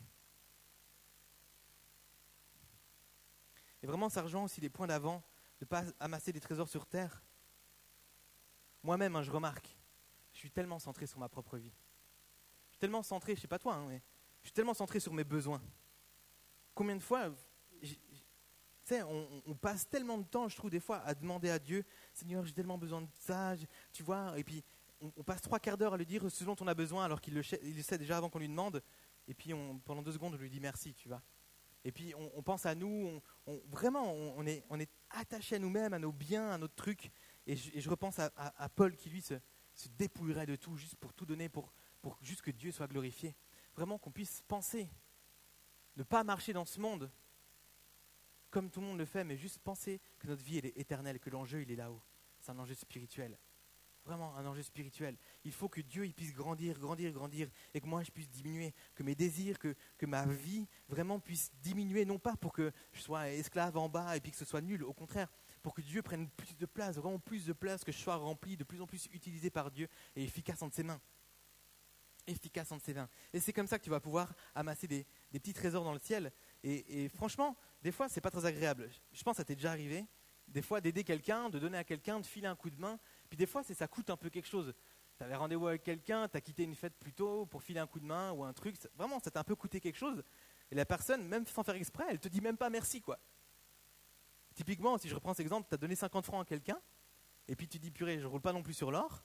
Et 3.82 3.86
vraiment, 3.86 4.10
ça 4.10 4.20
rejoint 4.20 4.42
aussi 4.42 4.60
les 4.60 4.68
points 4.68 4.86
d'avant 4.86 5.24
de 5.58 5.64
ne 5.64 5.68
pas 5.68 5.84
amasser 6.00 6.32
des 6.32 6.40
trésors 6.40 6.68
sur 6.68 6.84
terre. 6.84 7.22
Moi-même, 8.82 9.16
hein, 9.16 9.22
je 9.22 9.30
remarque, 9.30 9.74
je 10.34 10.38
suis 10.38 10.50
tellement 10.50 10.78
centré 10.78 11.06
sur 11.06 11.18
ma 11.18 11.30
propre 11.30 11.56
vie. 11.56 11.72
Je 12.66 12.72
suis 12.72 12.78
tellement 12.78 13.02
centré, 13.02 13.36
je 13.36 13.40
sais 13.40 13.48
pas 13.48 13.58
toi, 13.58 13.76
hein, 13.76 13.86
mais 13.88 14.02
je 14.42 14.48
suis 14.48 14.54
tellement 14.54 14.74
centré 14.74 15.00
sur 15.00 15.14
mes 15.14 15.24
besoins. 15.24 15.62
Combien 16.74 16.96
de 16.96 17.02
fois, 17.02 17.30
tu 18.84 18.94
sais, 18.94 19.02
on, 19.02 19.54
passe 19.54 19.88
tellement 19.88 20.18
de 20.18 20.24
temps, 20.24 20.48
je 20.48 20.56
trouve, 20.56 20.70
des 20.70 20.80
fois, 20.80 20.98
à 21.04 21.14
demander 21.14 21.50
à 21.50 21.58
Dieu, 21.58 21.84
Seigneur, 22.12 22.44
j'ai 22.44 22.52
tellement 22.52 22.78
besoin 22.78 23.02
de 23.02 23.08
ça, 23.20 23.54
tu 23.92 24.02
vois, 24.02 24.36
et 24.38 24.42
puis 24.42 24.64
on, 25.00 25.22
passe 25.22 25.40
trois 25.40 25.60
quarts 25.60 25.78
d'heure 25.78 25.94
à 25.94 25.96
lui 25.96 26.06
dire 26.06 26.28
ce 26.30 26.44
dont 26.44 26.56
on 26.60 26.66
a 26.66 26.74
besoin, 26.74 27.04
alors 27.04 27.20
qu'il 27.20 27.34
le, 27.34 27.42
sait 27.42 27.98
déjà 27.98 28.16
avant 28.16 28.28
qu'on 28.28 28.40
lui 28.40 28.48
demande, 28.48 28.82
et 29.28 29.34
puis 29.34 29.52
pendant 29.84 30.02
deux 30.02 30.12
secondes, 30.12 30.34
on 30.34 30.36
lui 30.36 30.50
dit 30.50 30.60
merci, 30.60 30.94
tu 30.94 31.08
vois. 31.08 31.22
Et 31.84 31.90
puis 31.90 32.14
on, 32.14 32.42
pense 32.42 32.66
à 32.66 32.74
nous, 32.74 33.20
vraiment, 33.68 34.12
on, 34.12 34.46
est, 34.46 34.90
attaché 35.10 35.56
à 35.56 35.58
nous-mêmes, 35.58 35.92
à 35.92 35.98
nos 35.98 36.12
biens, 36.12 36.50
à 36.50 36.58
notre 36.58 36.74
truc. 36.74 37.10
Et 37.46 37.56
je, 37.56 37.90
repense 37.90 38.18
à, 38.18 38.68
Paul 38.68 38.94
qui, 38.96 39.10
lui, 39.10 39.20
se, 39.20 39.34
dépouillerait 39.98 40.46
de 40.46 40.56
tout, 40.56 40.76
juste 40.76 40.96
pour 40.96 41.12
tout 41.12 41.26
donner, 41.26 41.48
pour 41.48 41.72
juste 42.20 42.42
que 42.42 42.52
Dieu 42.52 42.70
soit 42.70 42.86
glorifié. 42.86 43.34
Vraiment 43.74 43.98
qu'on 43.98 44.10
puisse 44.10 44.42
penser, 44.42 44.88
ne 45.96 46.02
pas 46.02 46.22
marcher 46.24 46.52
dans 46.52 46.64
ce 46.64 46.78
monde 46.80 47.10
comme 48.52 48.70
tout 48.70 48.80
le 48.80 48.86
monde 48.86 48.98
le 48.98 49.04
fait, 49.04 49.24
mais 49.24 49.36
juste 49.36 49.58
penser 49.58 50.00
que 50.20 50.28
notre 50.28 50.44
vie, 50.44 50.58
est 50.58 50.78
éternelle, 50.78 51.18
que 51.18 51.30
l'enjeu, 51.30 51.62
il 51.62 51.72
est 51.72 51.76
là-haut. 51.76 52.00
C'est 52.38 52.52
un 52.52 52.58
enjeu 52.60 52.74
spirituel 52.74 53.36
vraiment 54.04 54.36
un 54.36 54.46
enjeu 54.46 54.62
spirituel. 54.62 55.16
Il 55.44 55.52
faut 55.52 55.68
que 55.68 55.80
Dieu 55.80 56.04
il 56.04 56.14
puisse 56.14 56.32
grandir, 56.32 56.78
grandir, 56.78 57.12
grandir, 57.12 57.48
et 57.74 57.80
que 57.80 57.86
moi 57.86 58.02
je 58.02 58.10
puisse 58.10 58.28
diminuer, 58.28 58.74
que 58.94 59.02
mes 59.02 59.14
désirs, 59.14 59.58
que, 59.58 59.74
que 59.96 60.06
ma 60.06 60.26
vie 60.26 60.66
vraiment 60.88 61.20
puisse 61.20 61.52
diminuer, 61.62 62.04
non 62.04 62.18
pas 62.18 62.36
pour 62.36 62.52
que 62.52 62.72
je 62.92 63.00
sois 63.00 63.30
esclave 63.30 63.76
en 63.76 63.88
bas 63.88 64.16
et 64.16 64.20
puis 64.20 64.30
que 64.32 64.36
ce 64.36 64.44
soit 64.44 64.60
nul, 64.60 64.82
au 64.84 64.92
contraire, 64.92 65.28
pour 65.62 65.74
que 65.74 65.80
Dieu 65.80 66.02
prenne 66.02 66.28
plus 66.28 66.56
de 66.56 66.66
place, 66.66 66.96
vraiment 66.96 67.18
plus 67.18 67.46
de 67.46 67.52
place, 67.52 67.84
que 67.84 67.92
je 67.92 67.98
sois 67.98 68.16
rempli, 68.16 68.56
de 68.56 68.64
plus 68.64 68.80
en 68.80 68.86
plus 68.86 69.06
utilisé 69.12 69.50
par 69.50 69.70
Dieu 69.70 69.88
et 70.16 70.24
efficace 70.24 70.62
entre 70.62 70.74
ses 70.74 70.82
mains. 70.82 71.00
Efficace 72.26 72.70
entre 72.70 72.84
ses 72.84 72.94
mains. 72.94 73.08
Et 73.32 73.40
c'est 73.40 73.52
comme 73.52 73.66
ça 73.66 73.78
que 73.78 73.84
tu 73.84 73.90
vas 73.90 74.00
pouvoir 74.00 74.32
amasser 74.54 74.86
des, 74.86 75.06
des 75.32 75.40
petits 75.40 75.52
trésors 75.52 75.84
dans 75.84 75.92
le 75.92 75.98
ciel. 75.98 76.32
Et 76.62 77.08
franchement, 77.08 77.56
des 77.82 77.92
fois, 77.92 78.08
c'est 78.08 78.20
pas 78.20 78.30
très 78.30 78.46
agréable. 78.46 78.88
Je 79.12 79.22
pense 79.22 79.34
que 79.34 79.38
ça 79.38 79.44
t'est 79.44 79.56
déjà 79.56 79.70
arrivé, 79.70 80.06
des 80.48 80.62
fois, 80.62 80.80
d'aider 80.80 81.04
quelqu'un, 81.04 81.50
de 81.50 81.58
donner 81.58 81.78
à 81.78 81.84
quelqu'un, 81.84 82.20
de 82.20 82.26
filer 82.26 82.46
un 82.46 82.56
coup 82.56 82.70
de 82.70 82.80
main, 82.80 82.98
puis 83.28 83.36
des 83.36 83.46
fois, 83.46 83.62
ça 83.62 83.88
coûte 83.88 84.10
un 84.10 84.16
peu 84.16 84.30
quelque 84.30 84.48
chose. 84.48 84.74
Tu 85.16 85.24
avais 85.24 85.34
rendez-vous 85.34 85.68
avec 85.68 85.82
quelqu'un, 85.82 86.28
tu 86.28 86.36
as 86.36 86.40
quitté 86.40 86.64
une 86.64 86.74
fête 86.74 86.94
plus 86.98 87.12
tôt 87.12 87.46
pour 87.46 87.62
filer 87.62 87.80
un 87.80 87.86
coup 87.86 88.00
de 88.00 88.06
main 88.06 88.32
ou 88.32 88.44
un 88.44 88.52
truc. 88.52 88.76
Vraiment, 88.96 89.20
ça 89.20 89.30
t'a 89.30 89.40
un 89.40 89.44
peu 89.44 89.54
coûté 89.54 89.80
quelque 89.80 89.98
chose. 89.98 90.22
Et 90.70 90.74
la 90.74 90.84
personne, 90.84 91.26
même 91.28 91.46
sans 91.46 91.62
faire 91.62 91.74
exprès, 91.74 92.04
elle 92.08 92.18
te 92.18 92.28
dit 92.28 92.40
même 92.40 92.56
pas 92.56 92.70
merci. 92.70 93.00
quoi. 93.00 93.18
Typiquement, 94.54 94.98
si 94.98 95.08
je 95.08 95.14
reprends 95.14 95.34
cet 95.34 95.40
exemple, 95.40 95.68
tu 95.68 95.74
as 95.74 95.78
donné 95.78 95.94
50 95.94 96.24
francs 96.24 96.42
à 96.42 96.44
quelqu'un, 96.44 96.80
et 97.48 97.56
puis 97.56 97.68
tu 97.68 97.78
dis 97.78 97.90
purée, 97.90 98.18
je 98.20 98.26
roule 98.26 98.40
pas 98.40 98.52
non 98.52 98.62
plus 98.62 98.74
sur 98.74 98.90
l'or. 98.90 99.22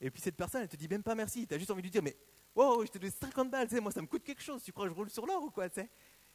Et 0.00 0.10
puis 0.10 0.22
cette 0.22 0.36
personne, 0.36 0.62
elle 0.62 0.68
te 0.68 0.76
dit 0.76 0.88
même 0.88 1.02
pas 1.02 1.14
merci. 1.14 1.46
Tu 1.46 1.54
as 1.54 1.58
juste 1.58 1.70
envie 1.70 1.82
de 1.82 1.88
dire, 1.88 2.02
mais 2.02 2.16
wow, 2.54 2.84
je 2.84 2.90
t'ai 2.90 2.98
donné 2.98 3.12
50 3.12 3.50
balles, 3.50 3.68
moi 3.80 3.92
ça 3.92 4.00
me 4.00 4.06
coûte 4.06 4.24
quelque 4.24 4.42
chose. 4.42 4.62
Tu 4.62 4.72
crois 4.72 4.86
que 4.86 4.90
je 4.90 4.96
roule 4.96 5.10
sur 5.10 5.26
l'or 5.26 5.42
ou 5.42 5.50
quoi 5.50 5.68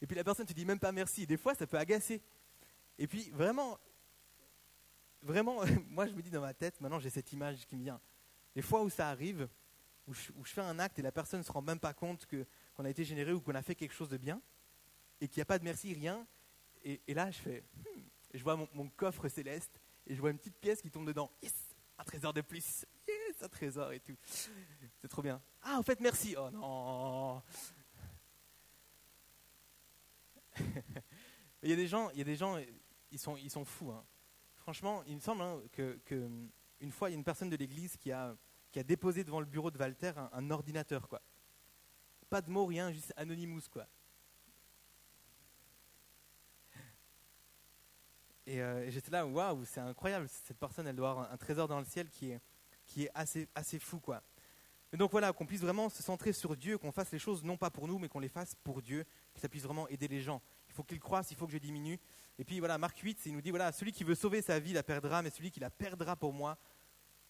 Et 0.05 0.07
puis 0.07 0.15
la 0.15 0.23
personne 0.23 0.45
te 0.45 0.53
dit 0.53 0.65
même 0.65 0.77
pas 0.77 0.91
merci. 0.91 1.25
des 1.25 1.35
fois, 1.35 1.55
ça 1.55 1.65
peut 1.65 1.79
agacer. 1.79 2.21
Et 2.99 3.07
puis 3.07 3.31
vraiment, 3.31 3.79
vraiment, 5.23 5.61
moi 5.89 6.05
je 6.05 6.13
me 6.13 6.21
dis 6.21 6.29
dans 6.29 6.41
ma 6.41 6.53
tête, 6.53 6.79
maintenant 6.79 6.99
j'ai 6.99 7.09
cette 7.09 7.33
image 7.33 7.65
qui 7.65 7.75
me 7.75 7.81
vient. 7.81 7.99
Les 8.55 8.61
fois 8.61 8.83
où 8.83 8.89
ça 8.91 9.09
arrive, 9.09 9.49
où 10.05 10.13
je, 10.13 10.31
fais 10.43 10.61
un 10.61 10.77
acte 10.77 10.99
et 10.99 11.01
la 11.01 11.11
personne 11.11 11.39
ne 11.39 11.43
se 11.43 11.51
rend 11.51 11.63
même 11.63 11.79
pas 11.79 11.95
compte 11.95 12.27
qu'on 12.27 12.85
a 12.85 12.89
été 12.91 13.03
généré 13.03 13.33
ou 13.33 13.41
qu'on 13.41 13.55
a 13.55 13.63
fait 13.63 13.73
quelque 13.73 13.95
chose 13.95 14.09
de 14.09 14.17
bien, 14.17 14.39
et 15.19 15.27
qu'il 15.27 15.39
n'y 15.39 15.41
a 15.41 15.45
pas 15.45 15.57
de 15.57 15.63
merci, 15.63 15.91
rien, 15.91 16.27
et, 16.83 17.01
là 17.15 17.31
je 17.31 17.39
fais, 17.39 17.63
hmm, 17.75 18.01
je 18.31 18.43
vois 18.43 18.55
mon, 18.57 18.89
coffre 18.89 19.27
céleste, 19.27 19.81
et 20.05 20.13
je 20.13 20.21
vois 20.21 20.29
une 20.29 20.37
petite 20.37 20.57
pièce 20.57 20.83
qui 20.83 20.91
tombe 20.91 21.07
dedans. 21.07 21.31
Yes, 21.41 21.75
un 21.97 22.03
trésor 22.03 22.31
de 22.31 22.41
plus. 22.41 22.85
Yes, 23.07 23.41
un 23.41 23.49
trésor 23.49 23.91
et 23.91 24.01
tout. 24.01 24.17
C'est 25.01 25.07
trop 25.07 25.23
bien. 25.23 25.41
Ah, 25.63 25.79
en 25.79 25.81
fait, 25.81 25.99
merci. 25.99 26.35
Oh 26.37 26.51
non. 26.51 27.34
Il 31.65 31.71
y 31.71 31.73
a 31.73 31.75
des 31.75 31.87
gens, 31.87 32.09
il 32.11 32.19
y 32.19 32.21
a 32.21 32.25
des 32.25 32.35
gens, 32.35 32.57
ils 33.11 33.19
sont, 33.19 33.35
ils 33.35 33.51
sont 33.51 33.65
fous. 33.65 33.91
Hein 33.91 34.05
franchement, 34.65 35.03
il 35.05 35.13
me 35.13 35.19
semble 35.19 35.43
hein, 35.43 35.61
que, 35.71 35.99
une 36.79 36.91
fois, 36.91 37.09
il 37.09 37.11
y 37.11 37.15
a 37.15 37.19
une 37.19 37.23
personne 37.23 37.51
de 37.51 37.55
l'église 37.55 37.95
qui 37.97 38.11
a, 38.11 38.35
qui 38.71 38.79
a 38.79 38.83
déposé 38.83 39.23
devant 39.23 39.39
le 39.39 39.45
bureau 39.45 39.69
de 39.69 39.77
Walter 39.77 40.13
un, 40.31 40.49
ordinateur, 40.49 41.07
quoi. 41.07 41.21
Pas 42.31 42.41
de 42.41 42.49
mots, 42.49 42.65
rien, 42.65 42.91
juste 42.91 43.13
Anonymous, 43.15 43.69
quoi. 43.71 43.85
Et, 48.47 48.59
euh, 48.59 48.89
j'étais 48.89 49.11
là, 49.11 49.27
waouh, 49.27 49.65
c'est 49.65 49.81
incroyable, 49.81 50.27
cette 50.27 50.57
personne, 50.57 50.87
elle 50.87 50.95
doit 50.95 51.11
avoir 51.11 51.31
un, 51.31 51.37
trésor 51.37 51.67
dans 51.67 51.79
le 51.79 51.85
ciel 51.85 52.09
qui 52.09 52.31
est, 52.31 52.41
qui 52.87 53.03
est 53.03 53.11
assez, 53.13 53.47
assez 53.53 53.77
fou, 53.77 53.99
quoi. 53.99 54.23
Et 54.91 54.97
donc 54.97 55.11
voilà, 55.11 55.31
qu'on 55.31 55.45
puisse 55.45 55.61
vraiment 55.61 55.89
se 55.89 56.01
centrer 56.01 56.33
sur 56.33 56.55
Dieu, 56.55 56.79
qu'on 56.79 56.91
fasse 56.91 57.11
les 57.11 57.19
choses 57.19 57.43
non 57.43 57.55
pas 57.55 57.69
pour 57.69 57.87
nous, 57.87 57.99
mais 57.99 58.09
qu'on 58.09 58.19
les 58.19 58.29
fasse 58.29 58.55
pour 58.55 58.81
Dieu, 58.81 59.05
que 59.33 59.39
ça 59.39 59.47
puisse 59.47 59.63
vraiment 59.63 59.87
aider 59.89 60.07
les 60.07 60.21
gens. 60.21 60.41
Il 60.75 60.77
faut 60.77 60.83
qu'il 60.83 60.99
croisse, 60.99 61.31
il 61.31 61.37
faut 61.37 61.47
que 61.47 61.53
je 61.53 61.57
diminue. 61.57 61.97
Et 62.37 62.43
puis 62.43 62.59
voilà, 62.59 62.77
Marc 62.77 62.97
8, 62.97 63.27
il 63.27 63.31
nous 63.31 63.39
dit, 63.39 63.49
voilà, 63.49 63.71
celui 63.71 63.93
qui 63.93 64.03
veut 64.03 64.13
sauver 64.13 64.41
sa 64.41 64.59
vie 64.59 64.73
la 64.73 64.83
perdra, 64.83 65.21
mais 65.21 65.29
celui 65.29 65.49
qui 65.49 65.61
la 65.61 65.69
perdra 65.69 66.17
pour 66.17 66.33
moi 66.33 66.57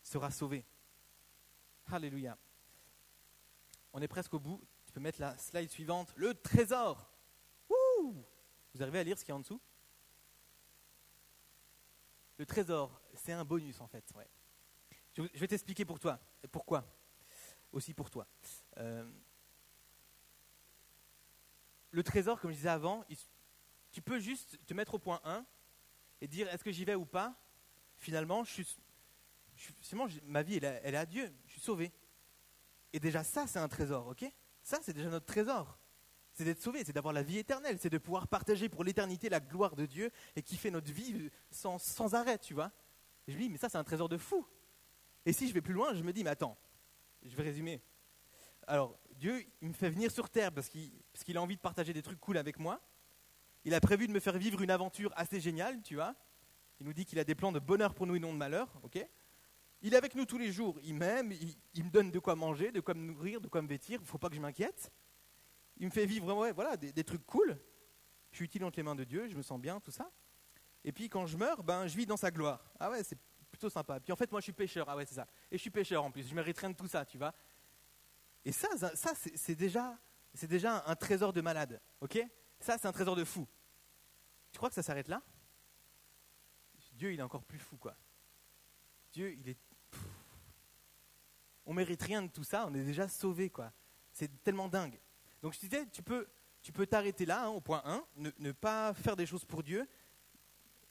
sera 0.02 0.32
sauvé. 0.32 0.66
Alléluia. 1.92 2.36
On 3.94 4.02
est 4.02 4.08
presque 4.08 4.34
au 4.34 4.40
bout. 4.40 4.60
Tu 4.88 4.94
peux 4.94 5.00
mettre 5.00 5.22
la 5.22 5.38
slide 5.38 5.70
suivante. 5.70 6.12
Le 6.16 6.34
trésor. 6.34 7.08
Vous 7.70 8.82
arrivez 8.82 8.98
à 8.98 9.04
lire 9.04 9.20
ce 9.20 9.24
qu'il 9.24 9.32
y 9.32 9.34
a 9.34 9.36
en 9.36 9.42
dessous? 9.42 9.62
Le 12.40 12.48
trésor, 12.48 13.00
c'est 13.14 13.32
un 13.32 13.46
bonus 13.46 13.80
en 13.80 13.88
fait. 13.88 14.12
Je 15.16 15.22
vais 15.40 15.48
t'expliquer 15.48 15.86
pour 15.86 16.00
toi. 16.00 16.20
Et 16.44 16.48
pourquoi? 16.48 16.84
Aussi 17.72 17.94
pour 17.94 18.10
toi. 18.10 18.26
Euh, 18.78 19.08
le 21.92 22.04
trésor, 22.04 22.40
comme 22.42 22.50
je 22.50 22.58
disais 22.58 22.70
avant, 22.70 23.06
tu 23.96 24.02
peux 24.02 24.20
juste 24.20 24.60
te 24.66 24.74
mettre 24.74 24.96
au 24.96 25.00
point 25.00 25.22
1 25.24 25.46
et 26.20 26.28
dire 26.28 26.50
est-ce 26.50 26.66
que 26.66 26.72
j'y 26.72 26.84
vais 26.84 26.96
ou 26.96 27.06
pas? 27.06 27.34
Finalement, 27.96 28.44
je 28.44 28.62
ma 30.26 30.44
vie, 30.44 30.58
elle, 30.58 30.94
est 30.94 30.98
à 30.98 31.06
Dieu. 31.06 31.34
Je 31.46 31.54
suis 31.54 31.62
sauvé. 31.62 31.94
Et 32.92 33.00
déjà, 33.00 33.24
ça, 33.24 33.48
c'est 33.48 33.58
un 33.58 33.70
trésor, 33.70 34.08
ok? 34.08 34.26
Ça, 34.62 34.80
c'est 34.82 34.92
déjà 34.92 35.10
notre 35.10 35.26
trésor. 35.26 35.80
C'est 36.34 36.44
d'être 36.44 36.62
sauvé, 36.62 36.84
c'est 36.84 36.92
d'avoir 36.92 37.14
la 37.14 37.24
vie 37.24 37.38
éternelle, 37.38 37.78
c'est 37.80 37.90
de 37.90 37.98
pouvoir 37.98 38.28
partager 38.28 38.68
pour 38.68 38.84
l'éternité 38.84 39.30
la 39.30 39.40
gloire 39.40 39.78
de 39.78 39.86
Dieu 39.86 40.12
et 40.36 40.42
qui 40.42 40.58
fait 40.58 40.72
notre 40.72 40.92
vie 40.92 41.32
sans, 41.50 41.78
sans 41.78 42.16
arrêt, 42.16 42.38
tu 42.38 42.54
vois? 42.54 42.74
je 43.30 43.34
me 43.36 43.40
dis, 43.40 43.50
mais 43.50 43.58
ça, 43.58 43.70
c'est 43.70 43.78
un 43.78 43.86
trésor 43.86 44.10
de 44.10 44.18
fou. 44.18 44.46
Et 45.26 45.32
si 45.32 45.48
je 45.48 45.54
vais 45.54 45.62
plus 45.62 45.74
loin, 45.74 45.94
je 45.94 46.04
me 46.04 46.12
dis, 46.12 46.26
mais 46.26 46.32
attends, 46.32 46.58
je 47.24 47.34
vais 47.34 47.44
résumer. 47.44 47.82
Alors, 48.68 49.00
Dieu, 49.12 49.46
il 49.62 49.70
me 49.70 49.74
fait 49.74 49.90
venir 49.90 50.12
sur 50.12 50.30
terre 50.30 50.52
parce 50.52 50.68
qu'il 50.68 51.38
a 51.38 51.42
envie 51.42 51.56
de 51.56 51.62
partager 51.62 51.94
des 51.94 52.02
trucs 52.02 52.20
cool 52.20 52.38
avec 52.38 52.60
moi. 52.60 52.82
Il 53.66 53.74
a 53.74 53.82
prévu 53.82 54.08
de 54.08 54.14
me 54.14 54.20
faire 54.20 54.38
vivre 54.38 54.62
une 54.62 54.70
aventure 54.70 55.12
assez 55.16 55.40
géniale, 55.40 55.82
tu 55.82 55.96
vois. 55.96 56.16
Il 56.80 56.86
nous 56.86 56.94
dit 56.94 57.04
qu'il 57.04 57.18
a 57.18 57.24
des 57.24 57.34
plans 57.34 57.52
de 57.52 57.60
bonheur 57.60 57.96
pour 57.96 58.06
nous 58.06 58.16
et 58.16 58.20
non 58.20 58.32
de 58.32 58.38
malheur, 58.38 58.70
ok 58.84 59.04
Il 59.82 59.94
est 59.94 59.98
avec 59.98 60.14
nous 60.14 60.26
tous 60.26 60.38
les 60.38 60.52
jours, 60.52 60.78
il 60.84 60.94
m'aime, 60.94 61.32
il, 61.74 61.84
me 61.84 61.90
donne 61.90 62.12
de 62.12 62.20
quoi 62.20 62.36
manger, 62.36 62.72
de 62.72 62.80
quoi 62.80 62.94
me 62.94 63.02
nourrir, 63.02 63.42
de 63.42 63.48
quoi 63.48 63.64
me 63.64 63.68
vêtir, 63.68 64.00
il 64.00 64.04
ne 64.04 64.08
faut 64.08 64.20
pas 64.20 64.30
que 64.30 64.36
je 64.36 64.42
m'inquiète. 64.42 64.92
Il 65.78 65.88
me 65.88 65.92
fait 65.92 66.06
vivre 66.06 66.52
voilà, 66.54 66.78
des, 66.78 67.04
trucs 67.04 67.26
cool. 67.26 67.58
Je 68.32 68.38
suis 68.38 68.46
utile 68.46 68.64
entre 68.66 68.78
les 68.78 68.84
mains 68.84 68.96
de 68.96 69.04
Dieu, 69.04 69.28
je 69.28 69.36
me 69.36 69.42
sens 69.42 69.60
bien, 69.60 69.80
tout 69.80 69.92
ça. 69.92 70.12
Et 70.84 70.92
puis 70.92 71.10
quand 71.10 71.26
je 71.26 71.36
meurs, 71.36 71.64
ben, 71.64 71.88
je 71.88 71.98
vis 71.98 72.06
dans 72.06 72.18
sa 72.18 72.30
gloire. 72.30 72.72
Ah 72.80 72.92
ouais, 72.92 73.04
c'est 73.04 73.18
plutôt 73.50 73.70
sympa. 73.70 74.00
Puis 74.00 74.14
en 74.14 74.16
fait, 74.16 74.32
moi 74.32 74.42
je 74.42 74.46
suis 74.46 74.54
pécheur, 74.54 74.88
ah 74.88 74.96
ouais, 74.96 75.06
c'est 75.08 75.16
ça. 75.16 75.28
Et 75.50 75.58
je 75.58 75.62
suis 75.62 75.72
pécheur 75.72 76.04
en 76.04 76.12
plus, 76.12 76.28
je 76.28 76.36
mérite 76.36 76.60
rien 76.60 76.70
de 76.70 76.76
tout 76.76 76.88
ça, 76.88 77.04
tu 77.04 77.18
vois. 77.18 77.34
Et 78.44 78.52
ça, 78.52 78.68
ça 78.94 79.14
c'est 79.16 79.56
déjà, 79.56 79.98
déjà 80.44 80.84
un 80.86 80.96
trésor 80.96 81.34
de 81.34 81.42
malade, 81.42 81.82
ok 82.00 82.24
ça, 82.60 82.78
c'est 82.78 82.88
un 82.88 82.92
trésor 82.92 83.16
de 83.16 83.24
fou. 83.24 83.48
Tu 84.52 84.58
crois 84.58 84.70
que 84.70 84.76
ça 84.76 84.84
s'arrête 84.84 85.08
là? 85.08 85.22
Dieu, 86.94 87.14
il 87.14 87.20
est 87.20 87.24
encore 87.24 87.44
plus 87.44 87.60
fou, 87.60 87.78
quoi. 87.78 87.96
Dieu, 89.12 89.34
il 89.34 89.50
est. 89.50 89.58
On 91.66 91.74
mérite 91.74 92.02
rien 92.02 92.22
de 92.22 92.28
tout 92.28 92.44
ça, 92.44 92.66
on 92.68 92.74
est 92.74 92.84
déjà 92.84 93.08
sauvé, 93.08 93.50
quoi. 93.50 93.72
C'est 94.12 94.44
tellement 94.44 94.70
dingue. 94.70 95.00
Donc 95.42 95.54
je 95.54 95.60
disais, 95.60 95.86
tu 95.88 96.02
peux, 96.02 96.28
tu 96.62 96.72
peux 96.72 96.86
t'arrêter 96.86 97.26
là, 97.26 97.46
hein, 97.46 97.50
au 97.50 97.60
point 97.60 97.82
1, 97.86 98.06
ne, 98.18 98.32
ne, 98.38 98.52
pas 98.52 98.94
faire 98.94 99.16
des 99.16 99.26
choses 99.26 99.44
pour 99.46 99.62
Dieu, 99.62 99.88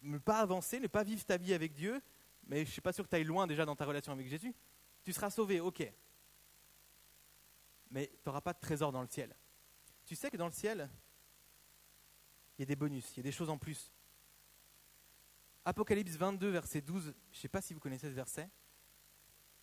ne 0.02 0.18
pas 0.18 0.40
avancer, 0.40 0.78
ne 0.78 0.86
pas 0.86 1.02
vivre 1.02 1.24
ta 1.24 1.36
vie 1.36 1.54
avec 1.54 1.72
Dieu, 1.72 2.02
mais 2.46 2.58
je 2.58 2.68
ne 2.68 2.72
suis 2.72 2.80
pas 2.80 2.92
sûr 2.92 3.04
que 3.04 3.08
tu 3.10 3.16
ailles 3.16 3.24
loin 3.24 3.46
déjà 3.46 3.64
dans 3.64 3.76
ta 3.76 3.84
relation 3.84 4.12
avec 4.12 4.28
Jésus. 4.28 4.54
Tu 5.02 5.12
seras 5.12 5.30
sauvé, 5.30 5.60
ok. 5.60 5.90
Mais 7.90 8.08
tu 8.08 8.18
n'auras 8.26 8.40
pas 8.40 8.52
de 8.52 8.58
trésor 8.58 8.92
dans 8.92 9.02
le 9.02 9.08
ciel. 9.08 9.34
Tu 10.04 10.16
sais 10.16 10.30
que 10.30 10.36
dans 10.36 10.46
le 10.46 10.52
ciel, 10.52 10.90
il 12.58 12.62
y 12.62 12.64
a 12.64 12.66
des 12.66 12.76
bonus, 12.76 13.10
il 13.12 13.18
y 13.18 13.20
a 13.20 13.22
des 13.22 13.32
choses 13.32 13.50
en 13.50 13.58
plus. 13.58 13.92
Apocalypse 15.64 16.16
22, 16.16 16.50
verset 16.50 16.80
12, 16.82 17.04
je 17.04 17.08
ne 17.08 17.40
sais 17.40 17.48
pas 17.48 17.60
si 17.60 17.72
vous 17.74 17.80
connaissez 17.80 18.08
ce 18.08 18.14
verset. 18.14 18.48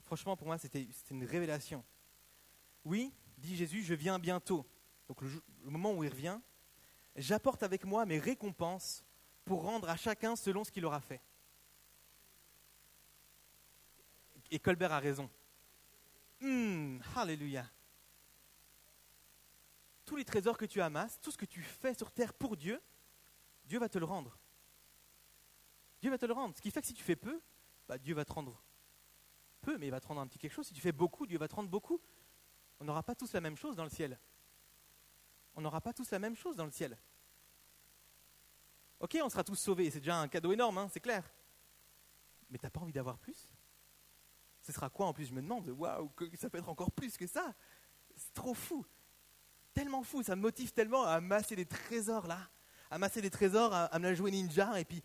Franchement, 0.04 0.36
pour 0.36 0.47
moi, 0.47 0.58
c'était 0.58 0.88
une 1.10 1.23
révélation. 1.23 1.84
Oui, 2.84 3.13
dit 3.38 3.56
Jésus, 3.56 3.84
je 3.84 3.93
viens 3.93 4.19
bientôt. 4.19 4.65
Donc 5.08 5.21
le, 5.21 5.30
moment 5.69 5.93
où 5.93 6.04
il 6.04 6.10
revient, 6.10 6.39
j'apporte 7.15 7.63
avec 7.63 7.86
moi 7.86 8.06
mes 8.06 8.19
récompenses 8.19 9.04
pour 9.45 9.63
rendre 9.63 9.89
à 9.89 9.95
chacun 9.95 10.36
selon 10.36 10.63
ce 10.63 10.71
qu'il 10.71 10.86
aura 10.86 11.01
fait. 11.01 11.21
Et 14.49 14.60
Colbert 14.60 14.91
a 14.91 14.99
raison. 14.99 15.30
Hmm, 16.41 16.99
alléluia. 17.15 17.65
Tous 20.12 20.17
les 20.17 20.26
trésors 20.26 20.58
que 20.58 20.65
tu 20.65 20.82
amasses, 20.82 21.21
tout 21.21 21.32
ce 21.32 21.38
que 21.38 21.45
tu 21.45 21.63
fais 21.63 21.93
sur 21.93 22.12
terre 22.12 22.34
pour 22.34 22.58
Dieu, 22.58 22.82
Dieu 23.63 23.80
va 23.80 23.88
te 23.88 23.97
le 23.97 24.04
rendre. 24.04 24.38
Dieu 26.02 26.12
va 26.12 26.17
te 26.17 26.26
le 26.26 26.34
rendre. 26.34 26.54
Ce 26.54 26.62
qui 26.62 26.69
fait 26.69 26.82
que 26.82 26.88
si 26.88 26.93
tu 26.93 27.02
fais 27.02 27.15
peu, 27.15 27.41
bah, 27.88 27.97
Dieu 27.97 28.13
va 28.13 28.26
te 28.26 28.34
rendre 28.34 28.62
peu, 29.62 29.78
mais 29.78 29.88
il 29.88 29.89
va 29.89 30.02
te 30.02 30.08
rendre 30.08 30.19
un 30.19 30.28
petit 30.28 30.38
quelque 30.38 30.52
chose. 30.52 30.67
Si 30.67 30.74
tu 30.74 30.82
fais 30.82 30.91
beaucoup, 30.91 31.26
Dieu 31.26 31.38
va 31.38 31.47
te 31.47 31.56
rendre 31.56 31.69
beaucoup. 31.69 32.02
On 32.82 32.84
n'aura 32.84 33.04
pas 33.04 33.15
tous 33.15 33.32
la 33.32 33.39
même 33.39 33.56
chose 33.56 33.78
dans 33.78 33.86
le 33.86 33.89
ciel. 33.89 34.19
On 35.56 35.62
n'aura 35.62 35.80
pas 35.80 35.93
tous 35.93 36.12
la 36.12 36.19
même 36.19 36.36
chose 36.36 36.58
dans 36.58 36.65
le 36.65 36.71
ciel. 36.71 36.97
Ok, 39.00 39.17
on 39.24 39.30
sera 39.30 39.45
tous 39.45 39.56
sauvés, 39.56 39.89
c'est 39.91 40.00
déjà 40.00 40.17
un 40.17 40.28
cadeau 40.28 40.52
énorme, 40.52 40.78
hein, 40.78 40.89
c'est 40.91 41.00
clair. 41.00 41.24
Mais 42.50 42.58
t'as 42.58 42.69
pas 42.69 42.82
envie 42.82 42.91
d'avoir 42.91 43.17
plus? 43.17 43.47
Ce 44.62 44.74
sera 44.74 44.89
quoi 44.89 45.06
en 45.06 45.13
plus? 45.13 45.28
Je 45.28 45.34
me 45.34 45.41
demande, 45.41 45.69
waouh, 45.69 46.12
ça 46.34 46.50
peut 46.50 46.58
être 46.58 46.67
encore 46.67 46.91
plus 46.91 47.15
que 47.15 47.28
ça? 47.28 47.56
C'est 48.13 48.34
trop 48.34 48.54
fou. 48.54 48.86
Tellement 49.74 50.04
fou, 50.04 50.24
ça 50.24 50.36
me 50.36 50.42
motive 50.42 50.72
tellement 50.74 51.04
à 51.06 51.14
amasser 51.14 51.56
des 51.56 51.66
trésors 51.66 52.28
là 52.28 52.50
amasser 52.92 53.22
des 53.22 53.30
trésors, 53.30 53.74
à, 53.74 53.98
me 54.00 54.04
la 54.04 54.14
jouer 54.14 54.32
ninja, 54.32 54.80
et 54.80 54.86
puis 54.86 55.02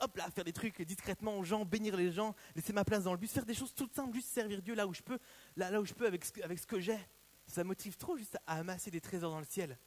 hop 0.00 0.16
là, 0.16 0.28
faire 0.30 0.44
des 0.44 0.52
trucs 0.52 0.82
discrètement 0.82 1.38
aux 1.38 1.44
gens, 1.44 1.64
bénir 1.64 1.96
les 1.96 2.10
gens, 2.10 2.34
laisser 2.54 2.72
ma 2.72 2.84
place 2.84 3.04
dans 3.04 3.12
le 3.12 3.18
bus, 3.18 3.30
faire 3.30 3.46
des 3.46 3.54
choses 3.54 3.72
toutes 3.72 3.94
simples, 3.94 4.12
juste 4.12 4.28
servir 4.28 4.60
Dieu 4.60 4.74
là 4.74 4.86
où 4.86 4.92
je 4.92 5.02
peux, 5.02 5.18
là, 5.56 5.70
là 5.70 5.80
où 5.80 5.84
je 5.84 5.94
peux 5.94 6.06
avec 6.06 6.24
ce, 6.24 6.32
avec 6.42 6.58
ce 6.58 6.66
que 6.66 6.80
j'ai. 6.80 6.98
Ça 7.46 7.64
motive 7.64 7.96
trop 7.96 8.16
juste 8.16 8.36
à 8.46 8.58
amasser 8.58 8.90
des 8.90 9.00
trésors 9.00 9.30
dans 9.30 9.38
le 9.38 9.46
ciel. 9.46 9.78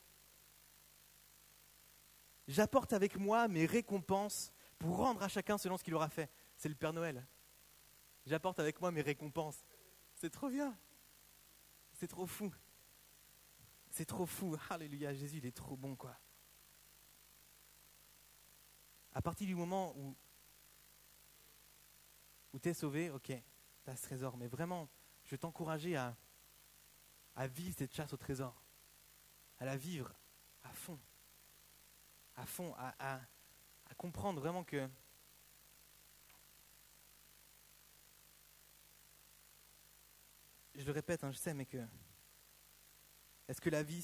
J'apporte 2.48 2.94
avec 2.94 3.18
moi 3.18 3.48
mes 3.48 3.66
récompenses 3.66 4.52
pour 4.80 4.98
rendre 4.98 5.22
à 5.22 5.28
chacun 5.28 5.58
selon 5.58 5.78
ce 5.78 5.84
qu'il 5.84 5.94
aura 5.94 6.10
fait. 6.10 6.32
C'est 6.58 6.70
le 6.70 6.76
Père 6.76 6.94
Noël. 6.94 7.24
J'apporte 8.26 8.60
avec 8.60 8.80
moi 8.80 8.92
mes 8.92 9.02
récompenses. 9.02 9.64
C'est 10.16 10.30
trop 10.30 10.50
bien. 10.50 10.76
C'est 11.94 12.08
trop 12.08 12.26
fou. 12.26 12.52
C'est 13.92 14.06
trop 14.06 14.26
fou. 14.26 14.56
Alléluia, 14.70 15.14
Jésus, 15.14 15.38
il 15.38 15.46
est 15.46 15.56
trop 15.56 15.78
bon, 15.78 15.96
quoi 15.96 16.18
à 19.14 19.22
partir 19.22 19.48
du 19.48 19.56
moment 19.56 19.94
où, 19.98 20.16
où 22.54 22.60
tu 22.60 22.70
es 22.70 22.74
sauvé, 22.74 23.10
ok, 23.10 23.26
tu 23.84 23.90
as 23.90 23.96
ce 23.96 24.04
trésor. 24.04 24.38
Mais 24.38 24.48
vraiment, 24.48 24.90
je 25.26 25.32
vais 25.32 25.38
t'encourager 25.38 25.96
à, 25.96 26.16
à 27.36 27.48
vivre 27.48 27.76
cette 27.78 27.94
chasse 27.94 28.14
au 28.14 28.18
trésor, 28.18 28.64
à 29.60 29.66
la 29.66 29.78
vivre 29.78 30.14
à 30.64 30.70
fond, 30.70 31.00
à 32.36 32.46
fond, 32.46 32.74
à, 32.78 32.96
à, 33.00 33.22
comprendre 33.98 34.40
vraiment 34.40 34.64
que 34.64 34.90
je 40.76 40.84
le 40.84 40.92
répète, 40.92 41.24
hein, 41.24 41.32
je 41.32 41.38
sais, 41.38 41.54
mais 41.54 41.66
que 41.66 41.86
est-ce 43.52 43.60
que 43.60 43.70
la 43.70 43.84
vie, 43.84 44.02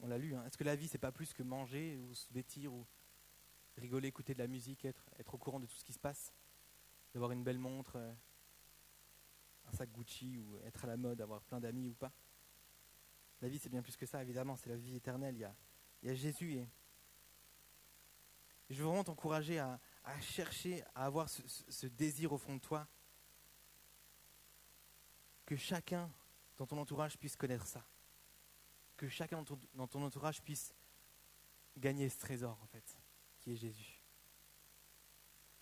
on 0.00 0.08
l'a 0.08 0.18
lu, 0.18 0.34
hein, 0.34 0.44
est-ce 0.44 0.58
que 0.58 0.64
la 0.64 0.74
vie 0.74 0.88
c'est 0.88 0.98
pas 0.98 1.12
plus 1.12 1.32
que 1.32 1.44
manger 1.44 1.96
ou 1.96 2.12
se 2.14 2.32
vêtir 2.32 2.74
ou 2.74 2.84
rigoler, 3.76 4.08
écouter 4.08 4.34
de 4.34 4.40
la 4.40 4.48
musique, 4.48 4.84
être, 4.84 5.08
être 5.20 5.34
au 5.34 5.38
courant 5.38 5.60
de 5.60 5.66
tout 5.66 5.76
ce 5.76 5.84
qui 5.84 5.92
se 5.92 6.00
passe, 6.00 6.32
d'avoir 7.14 7.30
une 7.30 7.44
belle 7.44 7.60
montre, 7.60 7.94
euh, 7.94 8.12
un 9.68 9.72
sac 9.72 9.92
Gucci 9.92 10.36
ou 10.38 10.58
être 10.64 10.82
à 10.82 10.88
la 10.88 10.96
mode, 10.96 11.20
avoir 11.20 11.42
plein 11.44 11.60
d'amis 11.60 11.88
ou 11.88 11.94
pas? 11.94 12.12
La 13.40 13.48
vie, 13.48 13.60
c'est 13.60 13.68
bien 13.68 13.82
plus 13.82 13.96
que 13.96 14.04
ça, 14.04 14.20
évidemment, 14.20 14.56
c'est 14.56 14.70
la 14.70 14.76
vie 14.76 14.96
éternelle. 14.96 15.36
Il 15.36 15.40
y 15.40 15.44
a, 15.44 15.54
il 16.02 16.08
y 16.08 16.10
a 16.10 16.14
Jésus 16.16 16.54
et 16.54 16.68
je 18.68 18.78
veux 18.82 18.88
vraiment 18.88 19.04
t'encourager 19.04 19.60
à, 19.60 19.78
chercher, 20.20 20.82
à 20.92 21.06
avoir 21.06 21.28
ce, 21.28 21.86
désir 21.86 22.32
au 22.32 22.38
fond 22.38 22.56
de 22.56 22.60
toi, 22.60 22.88
que 25.44 25.54
chacun 25.54 26.10
dans 26.56 26.66
ton 26.66 26.78
entourage 26.78 27.16
puisse 27.16 27.36
connaître 27.36 27.66
ça, 27.66 27.86
que 28.96 29.08
chacun 29.08 29.44
dans 29.74 29.86
ton 29.86 30.02
entourage 30.02 30.42
puisse 30.42 30.74
gagner 31.76 32.08
ce 32.08 32.18
trésor, 32.18 32.58
en 32.62 32.66
fait 32.66 32.98
est 33.50 33.56
Jésus. 33.56 34.02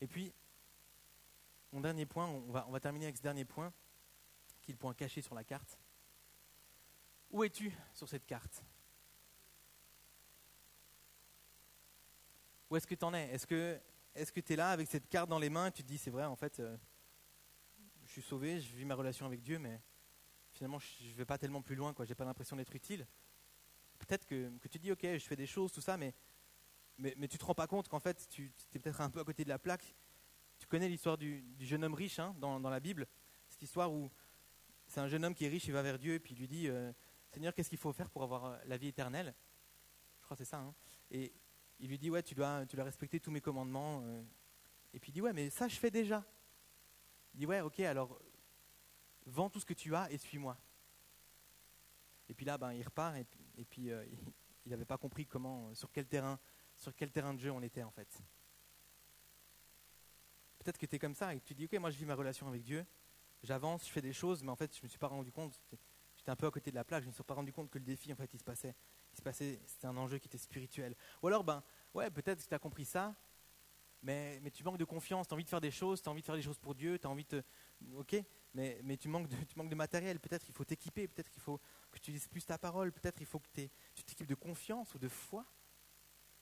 Et 0.01 0.07
puis, 0.07 0.33
mon 1.73 1.81
dernier 1.81 2.07
point, 2.07 2.27
on 2.27 2.51
va, 2.51 2.81
terminer 2.81 3.07
avec 3.07 3.16
ce 3.16 3.23
dernier 3.23 3.44
point, 3.44 3.73
qui 4.62 4.70
est 4.70 4.75
le 4.75 4.79
point 4.79 4.94
caché 4.94 5.20
sur 5.20 5.35
la 5.35 5.44
carte. 5.44 5.79
Où 7.31 7.42
es-tu 7.44 7.73
sur 7.92 8.09
cette 8.09 8.27
carte? 8.27 8.62
Où 12.70 12.77
est-ce 12.77 12.87
que 12.87 12.94
tu 12.94 13.05
en 13.05 13.14
es? 13.14 13.29
Est-ce 13.31 13.47
que 13.47 13.81
est-ce 14.14 14.31
que 14.31 14.40
tu 14.40 14.53
es 14.53 14.57
là 14.57 14.70
avec 14.70 14.87
cette 14.87 15.09
carte 15.09 15.29
dans 15.29 15.40
les 15.40 15.51
mains 15.51 15.66
et 15.66 15.73
tu 15.73 15.83
te 15.83 15.88
dis, 15.88 15.99
c'est 15.99 16.11
vrai, 16.11 16.25
en 16.25 16.37
fait, 16.37 16.61
euh, 16.61 16.77
je 18.05 18.12
suis 18.12 18.23
sauvé, 18.23 18.61
je 18.61 18.77
vis 18.77 18.85
ma 18.85 18.94
relation 18.94 19.27
avec 19.27 19.42
Dieu, 19.42 19.59
mais 19.59 19.81
finalement, 20.54 20.78
je 20.78 21.10
ne 21.10 21.14
vais 21.14 21.24
pas 21.26 21.38
tellement 21.38 21.62
plus 21.62 21.76
loin, 21.76 21.92
quoi. 21.92 22.04
J'ai 22.04 22.14
pas 22.14 22.24
l'impression 22.24 22.56
d'être 22.56 22.74
utile. 22.74 23.06
Peut-être 23.98 24.26
que, 24.26 24.50
que, 24.58 24.68
tu 24.68 24.78
dis, 24.78 24.90
ok, 24.92 25.02
je 25.02 25.18
fais 25.26 25.36
des 25.36 25.46
choses, 25.46 25.72
tout 25.72 25.80
ça, 25.80 25.96
mais 25.96 26.14
mais, 26.98 27.14
mais 27.16 27.28
tu 27.28 27.38
te 27.38 27.44
rends 27.44 27.54
pas 27.54 27.66
compte 27.66 27.88
qu'en 27.88 28.00
fait, 28.00 28.28
tu 28.28 28.52
es 28.74 28.78
peut-être 28.78 29.00
un 29.00 29.10
peu 29.10 29.20
à 29.20 29.24
côté 29.24 29.44
de 29.44 29.48
la 29.48 29.58
plaque. 29.58 29.94
Tu 30.58 30.66
connais 30.66 30.88
l'histoire 30.88 31.18
du, 31.18 31.44
jeune 31.60 31.84
homme 31.84 31.94
riche 31.94 32.18
hein, 32.18 32.34
dans, 32.38 32.58
la 32.58 32.80
Bible. 32.80 33.06
Cette 33.48 33.62
histoire 33.62 33.92
où 33.92 34.10
c'est 34.86 35.00
un 35.00 35.08
jeune 35.08 35.24
homme 35.24 35.34
qui 35.34 35.44
est 35.44 35.48
riche, 35.48 35.66
il 35.66 35.72
va 35.72 35.82
vers 35.82 35.98
Dieu 35.98 36.14
et 36.14 36.20
puis 36.20 36.34
il 36.34 36.38
lui 36.38 36.48
dit 36.48 36.68
euh, 36.68 36.92
Seigneur, 37.30 37.54
qu'est-ce 37.54 37.68
qu'il 37.68 37.78
faut 37.78 37.92
faire 37.92 38.10
pour 38.10 38.22
avoir 38.22 38.44
euh, 38.44 38.56
la 38.66 38.76
vie 38.76 38.88
éternelle? 38.88 39.34
Je 40.20 40.24
crois 40.24 40.36
que 40.36 40.44
c'est 40.44 40.50
ça. 40.50 40.58
Hein. 40.58 40.74
Et 41.10 41.32
il 41.80 41.88
lui 41.88 41.98
dit 41.98 42.10
Ouais, 42.10 42.22
tu 42.22 42.34
dois, 42.34 42.64
tu 42.66 42.76
dois 42.76 42.84
respecter 42.84 43.18
tous 43.18 43.30
mes 43.30 43.40
commandements. 43.40 44.02
Euh. 44.04 44.22
Et 44.92 45.00
puis 45.00 45.10
il 45.10 45.14
dit 45.14 45.20
Ouais, 45.20 45.32
mais 45.32 45.50
ça, 45.50 45.68
je 45.68 45.76
fais 45.76 45.90
déjà. 45.90 46.24
Il 47.34 47.40
dit 47.40 47.46
Ouais, 47.46 47.60
ok, 47.60 47.80
alors 47.80 48.20
vends 49.26 49.50
tout 49.50 49.60
ce 49.60 49.66
que 49.66 49.74
tu 49.74 49.94
as 49.94 50.10
et 50.10 50.18
suis-moi. 50.18 50.56
Et 52.28 52.34
puis 52.34 52.46
là, 52.46 52.58
ben, 52.58 52.72
il 52.72 52.82
repart 52.82 53.16
et, 53.16 53.26
et 53.56 53.64
puis 53.64 53.90
il 54.64 54.70
n'avait 54.70 54.84
pas 54.84 54.98
compris 54.98 55.26
comment, 55.26 55.74
sur 55.74 55.90
quel 55.92 56.06
terrain 56.06 56.38
sur 56.76 56.94
quel 56.94 57.10
terrain 57.10 57.34
de 57.34 57.38
jeu 57.38 57.50
on 57.50 57.62
était 57.62 57.82
en 57.82 57.90
fait. 57.90 58.22
Peut-être 60.58 60.78
que 60.78 60.87
tu 60.87 60.96
es 60.96 60.98
comme 60.98 61.14
ça 61.14 61.34
et 61.34 61.40
que 61.40 61.44
tu 61.44 61.54
dis, 61.54 61.64
ok, 61.66 61.74
moi 61.74 61.90
je 61.90 61.98
vis 61.98 62.06
ma 62.06 62.14
relation 62.14 62.48
avec 62.48 62.62
Dieu, 62.62 62.87
j'avance, 63.42 63.87
je 63.87 63.92
fais 63.92 64.00
des 64.00 64.12
choses, 64.12 64.42
mais 64.42 64.50
en 64.50 64.56
fait 64.56 64.74
je 64.74 64.80
ne 64.80 64.84
me 64.84 64.88
suis 64.88 64.98
pas 64.98 65.08
rendu 65.08 65.30
compte, 65.30 65.60
j'étais 66.16 66.30
un 66.30 66.37
peu 66.37 66.46
à 66.46 66.50
côté 66.50 66.70
de 66.70 66.76
la 66.76 66.84
plaque, 66.84 67.02
je 67.02 67.06
ne 67.06 67.10
me 67.10 67.14
suis 67.14 67.22
pas 67.22 67.34
rendu 67.34 67.52
compte 67.52 67.70
que 67.70 67.78
le 67.78 67.84
défi 67.84 68.12
en 68.12 68.16
fait 68.16 68.32
il 68.32 68.38
se 68.38 68.44
passait, 68.44 68.74
il 69.12 69.16
se 69.16 69.22
passait, 69.22 69.60
c'était 69.66 69.87
un 69.87 69.96
enjeu 69.96 70.18
qui 70.18 70.28
était 70.28 70.38
spirituel. 70.38 70.94
Ou 71.22 71.28
alors, 71.28 71.44
ben 71.44 71.62
ouais, 71.92 72.10
peut-être 72.10 72.42
que 72.42 72.48
tu 72.48 72.54
as 72.54 72.58
compris 72.58 72.84
ça, 72.84 73.14
mais, 74.02 74.38
mais, 74.42 74.50
tu 74.50 74.62
manques 74.64 74.76
de 74.76 74.84
confiance, 74.84 75.26
tu 75.26 75.32
as 75.32 75.34
envie 75.34 75.44
de 75.44 75.48
faire 75.48 75.62
des 75.62 75.70
choses, 75.70 76.02
tu 76.02 76.08
as 76.08 76.12
envie 76.12 76.20
de 76.20 76.26
faire 76.26 76.34
des 76.34 76.42
choses 76.42 76.58
pour 76.58 76.74
Dieu, 76.74 76.98
tu 76.98 77.06
as 77.06 77.10
envie 77.10 77.24
de... 77.24 77.42
Ok, 77.94 78.14
mais, 78.54 78.96
tu, 78.96 79.08
manques 79.08 79.28
de, 79.28 79.74
matériel, 79.74 80.20
peut-être 80.20 80.46
il 80.48 80.54
faut 80.54 80.64
t'équiper, 80.64 81.08
peut-être 81.08 81.30
qu'il 81.30 81.42
faut 81.42 81.60
que 81.90 81.98
tu 81.98 82.12
dises 82.12 82.28
plus 82.28 82.46
ta 82.46 82.56
parole, 82.56 82.92
peut-être 82.92 83.20
il 83.20 83.26
faut 83.26 83.40
que 83.40 83.48
tu 83.52 83.68
t'équipes 84.04 84.28
de 84.28 84.36
confiance 84.36 84.94
ou 84.94 84.98
de 84.98 85.08
foi. 85.08 85.44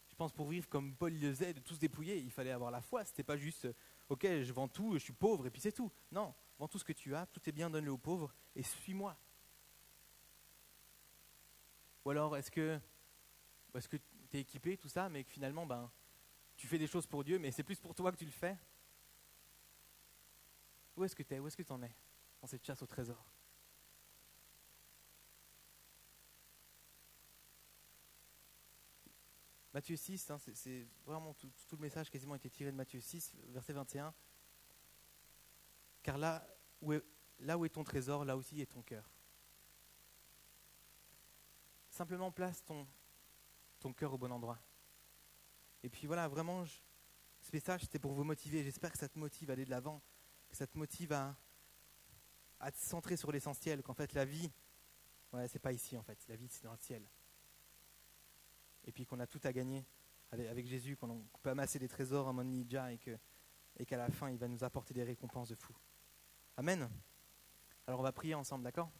Je 0.08 0.14
pense 0.14 0.32
pour 0.32 0.46
vivre 0.48 0.68
comme 0.68 0.94
Paul 0.94 1.12
le 1.14 1.30
faisait, 1.30 1.54
de 1.54 1.60
tous 1.60 1.78
dépouiller, 1.78 2.18
il 2.18 2.30
fallait 2.30 2.50
avoir 2.50 2.70
la 2.70 2.82
foi. 2.82 3.02
C'était 3.06 3.22
pas 3.22 3.38
juste, 3.38 3.66
ok, 4.10 4.26
je 4.42 4.52
vends 4.52 4.68
tout, 4.68 4.92
je 4.94 4.98
suis 4.98 5.14
pauvre 5.14 5.46
et 5.46 5.50
puis 5.50 5.62
c'est 5.62 5.72
tout. 5.72 5.90
Non, 6.10 6.34
vends 6.58 6.68
tout 6.68 6.78
ce 6.78 6.84
que 6.84 6.92
tu 6.92 7.14
as, 7.14 7.24
tout 7.26 7.40
est 7.48 7.52
bien, 7.52 7.70
donne-le 7.70 7.90
aux 7.90 7.98
pauvres 7.98 8.34
et 8.54 8.62
suis-moi. 8.62 9.16
Ou 12.04 12.10
alors, 12.10 12.36
est-ce 12.36 12.50
que, 12.50 12.78
est-ce 13.74 13.88
que 13.88 13.96
tu 13.96 14.36
es 14.36 14.40
équipé, 14.40 14.76
tout 14.76 14.88
ça, 14.88 15.08
mais 15.08 15.24
que 15.24 15.30
finalement, 15.30 15.64
ben, 15.64 15.90
tu 16.56 16.66
fais 16.66 16.78
des 16.78 16.86
choses 16.86 17.06
pour 17.06 17.24
Dieu, 17.24 17.38
mais 17.38 17.50
c'est 17.50 17.62
plus 17.62 17.80
pour 17.80 17.94
toi 17.94 18.12
que 18.12 18.18
tu 18.18 18.26
le 18.26 18.30
fais? 18.30 18.58
Où 20.96 21.04
est-ce 21.04 21.14
que 21.14 21.22
tu 21.22 21.34
es 21.34 21.38
Où 21.38 21.46
est-ce 21.46 21.56
que 21.56 21.62
tu 21.62 21.72
en 21.72 21.82
es 21.82 21.94
dans 22.40 22.46
cette 22.46 22.64
chasse 22.64 22.82
au 22.82 22.86
trésor? 22.86 23.32
Matthieu 29.72 29.96
6, 29.96 30.30
hein, 30.30 30.38
c'est 30.38 30.86
vraiment 31.06 31.32
tout, 31.32 31.50
le 31.72 31.78
message 31.78 32.10
quasiment 32.10 32.34
été 32.34 32.50
tiré 32.50 32.70
de 32.70 32.76
Matthieu 32.76 33.00
6, 33.00 33.32
verset 33.48 33.72
21. 33.72 34.12
Car 36.02 36.18
là 36.18 36.46
où, 36.82 36.92
est, 36.92 37.02
là 37.38 37.56
où 37.56 37.64
est 37.64 37.70
ton 37.70 37.82
trésor, 37.82 38.26
là 38.26 38.36
aussi 38.36 38.60
est 38.60 38.66
ton 38.66 38.82
cœur. 38.82 39.10
Simplement 41.88 42.30
place 42.30 42.62
ton, 42.62 42.86
ton 43.80 43.94
cœur 43.94 44.12
au 44.12 44.18
bon 44.18 44.30
endroit. 44.30 44.58
Et 45.82 45.88
puis 45.88 46.06
voilà, 46.06 46.28
vraiment, 46.28 46.66
ce 46.66 47.50
message, 47.52 47.82
c'était 47.82 47.98
pour 47.98 48.12
vous 48.12 48.24
motiver. 48.24 48.62
J'espère 48.62 48.92
que 48.92 48.98
ça 48.98 49.08
te 49.08 49.18
motive 49.18 49.48
à 49.48 49.54
aller 49.54 49.64
de 49.64 49.70
l'avant, 49.70 50.02
que 50.52 50.56
ça 50.58 50.66
te 50.66 50.78
motive 50.78 51.12
à, 51.12 51.34
te 52.70 52.78
centrer 52.78 53.16
sur 53.16 53.32
l'essentiel, 53.32 53.82
qu'en 53.82 53.94
fait 53.94 54.12
la 54.12 54.24
vie, 54.24 54.52
c'est 55.48 55.58
pas 55.58 55.72
ici 55.72 55.96
en 55.96 56.02
fait, 56.02 56.18
la 56.28 56.36
vie 56.36 56.46
c'est 56.48 56.62
dans 56.62 56.72
le 56.72 56.78
ciel 56.78 57.02
et 58.84 58.92
puis 58.92 59.06
qu'on 59.06 59.20
a 59.20 59.26
tout 59.26 59.40
à 59.44 59.52
gagner 59.52 59.84
avec, 60.30 60.66
Jésus, 60.66 60.96
qu'on 60.96 61.22
peut 61.42 61.50
amasser 61.50 61.78
des 61.78 61.88
trésors 61.88 62.26
en 62.26 62.32
qu'à 62.32 63.18
et 63.78 63.84
qu'à 63.84 63.96
la 63.98 64.10
fin, 64.10 64.30
il 64.30 64.38
va 64.38 64.48
nous 64.48 64.64
apporter 64.64 64.94
des 64.94 65.04
récompenses 65.04 65.48
de 65.48 65.54
fou. 65.54 65.74
Amen. 66.56 66.88
Alors 67.86 68.00
on 68.00 68.02
va 68.02 68.12
prier 68.12 68.34
ensemble, 68.34 68.64
d'accord? 68.64 68.90